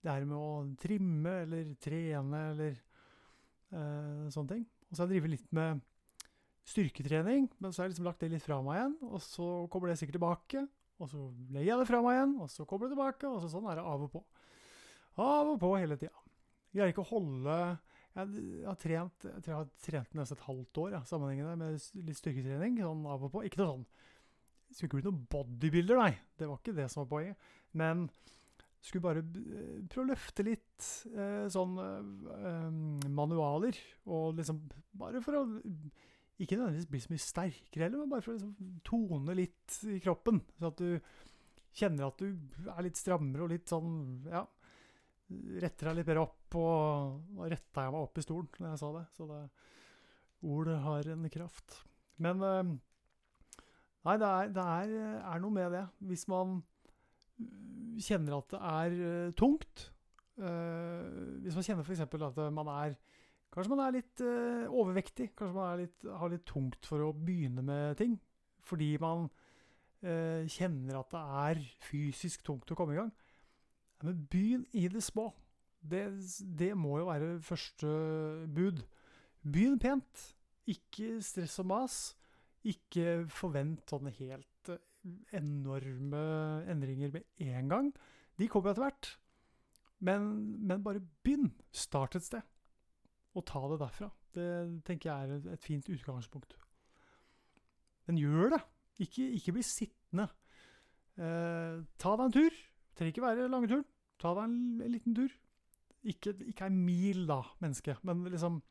det 0.04 0.12
her 0.12 0.28
med 0.30 0.38
å 0.38 0.52
trimme 0.78 1.34
eller 1.48 1.72
trene 1.82 2.42
eller 2.52 2.76
uh, 3.74 4.30
sånne 4.30 4.52
ting. 4.52 4.68
Og 4.86 4.94
så 4.94 5.02
har 5.02 5.10
jeg 5.10 5.16
drevet 5.16 5.34
litt 5.34 5.58
med 5.58 5.82
styrketrening, 6.70 7.48
men 7.58 7.74
så 7.74 7.82
har 7.82 7.90
jeg 7.90 7.96
liksom 7.96 8.08
lagt 8.12 8.22
det 8.22 8.30
litt 8.36 8.46
fra 8.46 8.60
meg 8.62 8.78
igjen. 8.78 8.94
Og 9.10 9.24
så 9.26 9.48
kommer 9.74 9.90
det 9.90 9.98
sikkert 9.98 10.20
tilbake, 10.20 10.64
og 11.02 11.10
så 11.10 11.24
legger 11.50 11.72
jeg 11.72 11.82
det 11.82 11.90
fra 11.90 12.04
meg 12.06 12.20
igjen, 12.20 12.36
og 12.46 12.54
så 12.54 12.68
kommer 12.70 12.86
det 12.86 12.94
tilbake. 12.94 13.32
og 13.32 13.42
så 13.42 13.50
Sånn 13.56 13.72
er 13.74 13.82
det 13.82 13.88
av 13.90 14.06
og 14.06 14.14
på. 14.14 14.22
Av 15.18 15.50
og 15.50 15.58
på 15.66 15.74
hele 15.82 15.98
tida. 15.98 16.14
Greier 16.78 16.94
ikke 16.94 17.08
å 17.08 17.10
holde 17.10 17.58
jeg, 18.14 18.46
har 18.68 18.78
trent 18.78 19.26
jeg 19.26 19.42
tror 19.42 19.52
jeg 19.54 19.60
har 19.60 19.70
trent 19.88 20.18
nesten 20.18 20.38
et 20.38 20.46
halvt 20.48 20.80
år 20.84 20.96
ja, 20.98 21.02
sammenhengende 21.10 21.56
med 21.58 22.06
litt 22.08 22.20
styrketrening. 22.20 22.78
sånn 22.84 23.08
av 23.10 23.26
og 23.26 23.34
på. 23.34 23.44
Ikke 23.48 23.62
noe 23.64 23.72
sånn 23.72 23.88
Skulle 24.74 24.90
ikke 24.90 25.00
bli 25.02 25.10
noen 25.10 25.26
bodybuilder, 25.30 26.00
nei. 26.02 26.14
Det 26.38 26.50
var 26.50 26.62
ikke 26.62 26.78
det 26.78 26.88
som 26.90 27.04
var 27.04 27.12
poenget. 27.12 27.50
Men 27.78 28.08
skulle 28.84 29.06
bare 29.06 29.24
prøve 29.90 30.04
å 30.04 30.10
løfte 30.12 30.46
litt 30.46 30.88
eh, 31.14 31.46
sånn 31.54 31.78
eh, 31.80 33.12
manualer. 33.14 33.78
Og 34.12 34.40
liksom 34.40 34.64
Bare 34.98 35.22
for 35.26 35.40
å 35.40 35.44
ikke 36.42 36.58
nødvendigvis 36.58 36.90
bli 36.90 37.00
så 37.04 37.12
mye 37.14 37.22
sterkere 37.22 37.86
heller, 37.86 38.02
men 38.02 38.12
bare 38.12 38.26
for 38.26 38.34
å 38.34 38.38
liksom 38.38 38.80
tone 38.86 39.36
litt 39.38 39.78
i 39.90 40.00
kroppen. 40.04 40.42
Så 40.58 40.72
at 40.72 40.82
du 40.82 40.90
kjenner 41.74 42.10
at 42.10 42.22
du 42.22 42.68
er 42.74 42.86
litt 42.86 43.00
strammere 43.00 43.46
og 43.46 43.54
litt 43.54 43.72
sånn 43.72 43.94
Ja, 44.30 44.44
retter 45.64 45.90
deg 45.90 46.02
litt 46.02 46.10
bedre 46.10 46.26
opp. 46.28 46.43
Og 46.60 47.38
da 47.38 47.50
retta 47.54 47.86
jeg 47.86 47.94
meg 47.96 48.06
opp 48.06 48.20
i 48.20 48.26
stolen 48.26 48.50
når 48.60 48.74
jeg 48.74 48.82
sa 48.82 48.92
det. 48.98 49.04
Så 49.18 49.28
det, 49.30 49.42
ordet 50.44 50.80
har 50.84 51.10
en 51.14 51.30
kraft. 51.34 51.80
Men 52.24 52.44
eh, 52.48 52.74
Nei, 54.04 54.18
det, 54.20 54.28
er, 54.28 54.50
det 54.52 54.64
er, 54.68 54.94
er, 55.22 55.40
noe 55.40 55.56
med 55.56 55.70
det. 55.72 55.84
Hvis 56.10 56.26
man 56.28 56.58
kjenner 58.04 58.36
at 58.36 58.50
det 58.52 58.60
er 58.68 58.96
uh, 59.00 59.30
tungt 59.38 59.86
uh, 60.42 61.40
Hvis 61.44 61.56
man 61.56 61.66
kjenner 61.66 61.88
f.eks. 61.88 62.04
at 62.04 62.42
man 62.52 62.72
er 62.74 62.98
Kanskje 63.54 63.70
man 63.70 63.84
er 63.86 63.94
litt 63.94 64.22
overvektig. 64.74 65.28
Kanskje 65.38 65.56
man 65.56 65.82
litt, 65.84 66.06
har 66.10 66.32
litt 66.34 66.46
tungt 66.50 66.88
for 66.90 67.04
å 67.06 67.12
begynne 67.14 67.62
med 67.62 68.00
ting. 68.00 68.16
Fordi 68.66 68.88
man 68.98 69.28
kjenner 70.02 70.98
at 70.98 71.14
det 71.14 71.22
er 71.44 71.62
fysisk 71.86 72.42
tungt 72.48 72.74
å 72.74 72.78
komme 72.80 72.96
i 72.96 72.98
gang. 72.98 73.12
Men 74.02 74.24
begynn 74.26 74.66
i 74.74 74.88
det 74.90 75.04
små. 75.06 75.28
Det, 75.84 76.04
det, 76.60 76.72
må 76.80 76.98
jo 77.02 77.10
være 77.10 77.42
første 77.44 77.90
bud. 78.56 78.84
Begynn 79.44 79.80
pent. 79.82 80.30
Ikke 80.72 81.18
stress 81.22 81.60
og 81.60 81.68
mas. 81.74 81.98
Ikke 82.64 83.26
forvent 83.28 83.84
sånne 83.92 84.14
helt 84.16 84.72
uh, 84.72 84.80
enorme 85.36 86.24
endringer 86.72 87.12
med 87.12 87.28
en 87.44 87.70
gang. 87.70 87.92
De 88.40 88.48
kommer 88.48 88.72
etter 88.72 88.88
hvert. 88.88 89.12
Men, 90.04 90.32
men 90.64 90.84
bare 90.86 91.04
begynn. 91.24 91.52
Start 91.76 92.16
et 92.20 92.28
sted 92.32 92.44
og 93.34 93.46
ta 93.50 93.62
det 93.72 93.80
derfra. 93.82 94.10
Det 94.34 94.48
tenker 94.88 95.10
jeg 95.10 95.38
er 95.38 95.54
et 95.56 95.66
fint 95.66 95.90
utgangspunkt. 95.90 96.56
Men 98.08 98.20
gjør 98.20 98.56
det! 98.56 98.62
Ikke, 99.02 99.26
ikke 99.34 99.56
bli 99.56 99.64
sittende. 99.66 100.28
Eh, 101.18 101.82
ta 102.02 102.14
deg 102.18 102.26
en 102.28 102.36
tur. 102.36 102.54
Det 102.54 103.00
trenger 103.00 103.14
ikke 103.14 103.26
være 103.26 103.50
lange 103.50 103.70
turen. 103.72 103.88
Ta 104.22 104.36
deg 104.38 104.44
en, 104.46 104.84
liten 104.94 105.18
tur. 105.18 105.34
Ikke, 106.04 106.34
ikke 106.50 106.68
ei 106.68 106.76
mil, 106.76 107.24
da, 107.30 107.40
menneske, 107.64 107.96
men 108.04 108.26
liksom 108.28 108.62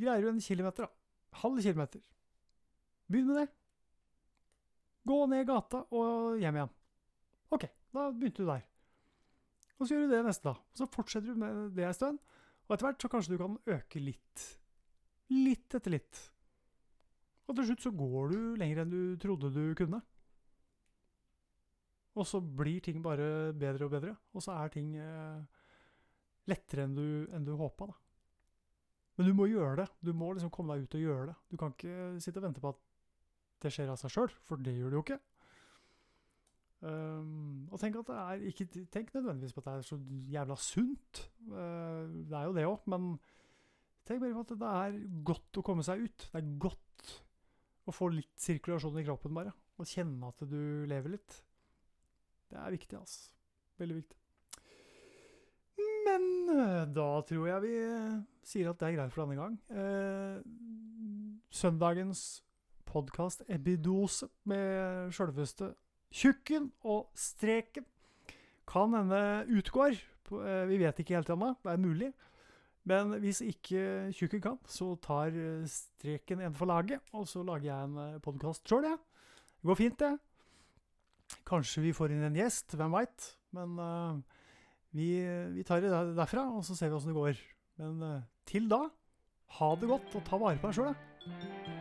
Greier 0.00 0.24
du 0.24 0.30
en 0.30 0.40
kilometer, 0.40 0.86
da? 0.86 1.36
Halv 1.42 1.58
kilometer. 1.60 2.00
Begynn 3.10 3.26
med 3.28 3.36
det. 3.42 3.48
Gå 5.10 5.18
ned 5.28 5.44
gata 5.48 5.82
og 5.92 6.38
hjem 6.40 6.56
igjen. 6.56 6.72
OK, 7.52 7.66
da 7.92 8.06
begynte 8.14 8.46
du 8.46 8.48
der. 8.48 8.64
Og 9.76 9.84
så 9.84 9.94
gjør 9.94 10.06
du 10.06 10.14
det 10.14 10.22
neste, 10.24 10.52
da. 10.52 10.54
Så 10.76 10.88
fortsetter 10.94 11.34
du 11.34 11.42
med 11.42 11.74
det 11.76 11.84
en 11.84 11.96
stund. 11.96 12.20
Og 12.68 12.74
etter 12.76 12.86
hvert 12.86 13.04
så 13.04 13.10
kanskje 13.12 13.34
du 13.34 13.40
kan 13.42 13.58
øke 13.76 14.02
litt. 14.02 14.46
Litt 15.34 15.76
etter 15.76 15.94
litt. 15.96 16.22
Og 17.48 17.56
til 17.58 17.70
slutt 17.70 17.84
så 17.84 17.92
går 17.96 18.32
du 18.32 18.40
lenger 18.60 18.82
enn 18.82 18.92
du 18.92 19.00
trodde 19.20 19.50
du 19.52 19.62
kunne. 19.78 20.00
Og 22.14 22.26
så 22.26 22.40
blir 22.40 22.82
ting 22.84 23.00
bare 23.02 23.52
bedre 23.56 23.86
og 23.86 23.94
bedre. 23.94 24.14
Og 24.34 24.44
så 24.44 24.54
er 24.54 24.72
ting 24.74 24.92
eh, 24.98 25.59
lettere 26.48 26.86
enn 26.86 26.94
du, 26.96 27.06
enn 27.34 27.44
du 27.44 27.52
håpa, 27.58 27.90
da. 27.90 27.98
Men 29.18 29.28
du 29.28 29.34
må 29.36 29.50
gjøre 29.50 29.82
det. 29.82 29.88
Du 30.00 30.14
må 30.16 30.30
liksom 30.32 30.52
komme 30.54 30.76
deg 30.76 30.86
ut 30.86 30.96
og 30.96 31.02
gjøre 31.04 31.26
det. 31.28 31.34
Du 31.52 31.58
kan 31.60 31.74
ikke 31.74 32.22
sitte 32.24 32.40
og 32.40 32.46
vente 32.46 32.62
på 32.62 32.70
at 32.72 32.78
det 33.60 33.72
skjer 33.74 33.90
av 33.92 33.98
seg 34.00 34.14
sjøl, 34.14 34.30
for 34.48 34.62
det 34.64 34.72
gjør 34.72 34.94
det 34.94 34.96
jo 34.96 35.02
ikke. 35.04 35.18
Um, 36.80 37.66
og 37.68 37.76
tenk 37.82 37.98
at 38.00 38.08
det 38.08 38.14
er 38.16 38.42
ikke 38.48 38.64
Tenk 38.88 39.10
nødvendigvis 39.12 39.52
på 39.52 39.60
at 39.60 39.66
det 39.66 39.72
er 39.74 39.88
så 39.90 39.98
jævla 40.32 40.56
sunt. 40.56 41.20
Uh, 41.50 42.08
det 42.30 42.38
er 42.38 42.46
jo 42.48 42.54
det 42.56 42.64
òg, 42.70 42.86
men 42.88 43.10
tenk 44.08 44.22
bare 44.22 44.38
på 44.38 44.46
at 44.46 44.54
det 44.62 44.70
er 44.78 44.96
godt 45.28 45.60
å 45.60 45.66
komme 45.66 45.84
seg 45.84 46.06
ut. 46.06 46.28
Det 46.30 46.40
er 46.40 46.54
godt 46.64 47.12
å 47.84 47.94
få 47.94 48.08
litt 48.14 48.32
sirkulasjon 48.40 48.96
i 49.02 49.04
kroppen, 49.04 49.36
bare. 49.36 49.52
Og 49.80 49.88
kjenne 49.88 50.32
at 50.32 50.48
du 50.48 50.88
lever 50.88 51.18
litt. 51.18 51.42
Det 52.50 52.58
er 52.58 52.72
viktig, 52.72 52.96
altså. 52.96 53.36
Veldig 53.80 54.00
viktig. 54.00 54.19
Men 56.06 56.24
eh, 56.54 56.84
da 56.94 57.08
tror 57.26 57.48
jeg 57.48 57.64
vi 57.64 57.74
sier 58.46 58.70
at 58.70 58.80
det 58.80 58.88
er 58.88 58.96
greit 58.98 59.14
for 59.14 59.24
denne 59.24 59.38
gang. 59.38 59.56
Eh, 59.70 60.40
søndagens 61.54 62.42
podkast 62.90 63.44
Ebidose 63.50 64.28
med 64.50 65.12
sjølveste 65.14 65.74
Tjukken 66.10 66.72
og 66.82 67.10
Streken 67.14 67.86
kan 68.70 68.94
hende 68.94 69.20
utgår. 69.58 69.98
Eh, 70.30 70.64
vi 70.70 70.80
vet 70.82 71.02
ikke 71.02 71.18
helt 71.18 71.30
ennå. 71.30 71.54
Det 71.62 71.72
er 71.72 71.84
mulig. 71.84 72.10
Men 72.88 73.12
hvis 73.22 73.42
ikke 73.44 74.10
Tjukken 74.16 74.42
kan, 74.42 74.58
så 74.66 74.94
tar 75.02 75.34
eh, 75.36 75.68
Streken 75.68 76.42
en 76.46 76.56
for 76.56 76.70
laget, 76.70 77.02
og 77.12 77.28
så 77.28 77.44
lager 77.46 77.70
jeg 77.70 77.90
en 77.90 78.20
podkast 78.24 78.66
sjøl, 78.66 78.88
jeg. 78.88 78.98
Det 79.60 79.68
går 79.68 79.78
fint, 79.78 80.00
det. 80.00 80.14
Kanskje 81.46 81.84
vi 81.84 81.94
får 81.94 82.14
inn 82.14 82.24
en 82.26 82.38
gjest, 82.38 82.74
hvem 82.74 82.94
veit. 82.96 83.26
Men 83.54 83.74
uh, 83.78 84.39
vi, 84.96 85.10
vi, 85.54 85.66
tar 85.66 85.82
det 85.84 85.92
derfra, 86.18 86.48
og 86.56 86.64
så 86.66 86.76
ser 86.76 86.90
vi 86.90 86.98
åssen 86.98 87.12
det 87.12 87.18
går. 87.18 87.44
Men 87.80 88.00
uh, 88.02 88.16
til 88.48 88.66
da, 88.70 88.84
ha 89.60 89.74
det 89.78 89.90
godt 89.90 90.16
og 90.18 90.26
ta 90.26 90.40
vare 90.40 90.60
på 90.60 90.70
deg 90.70 90.80
sjøl, 90.80 90.90
da. 90.92 91.79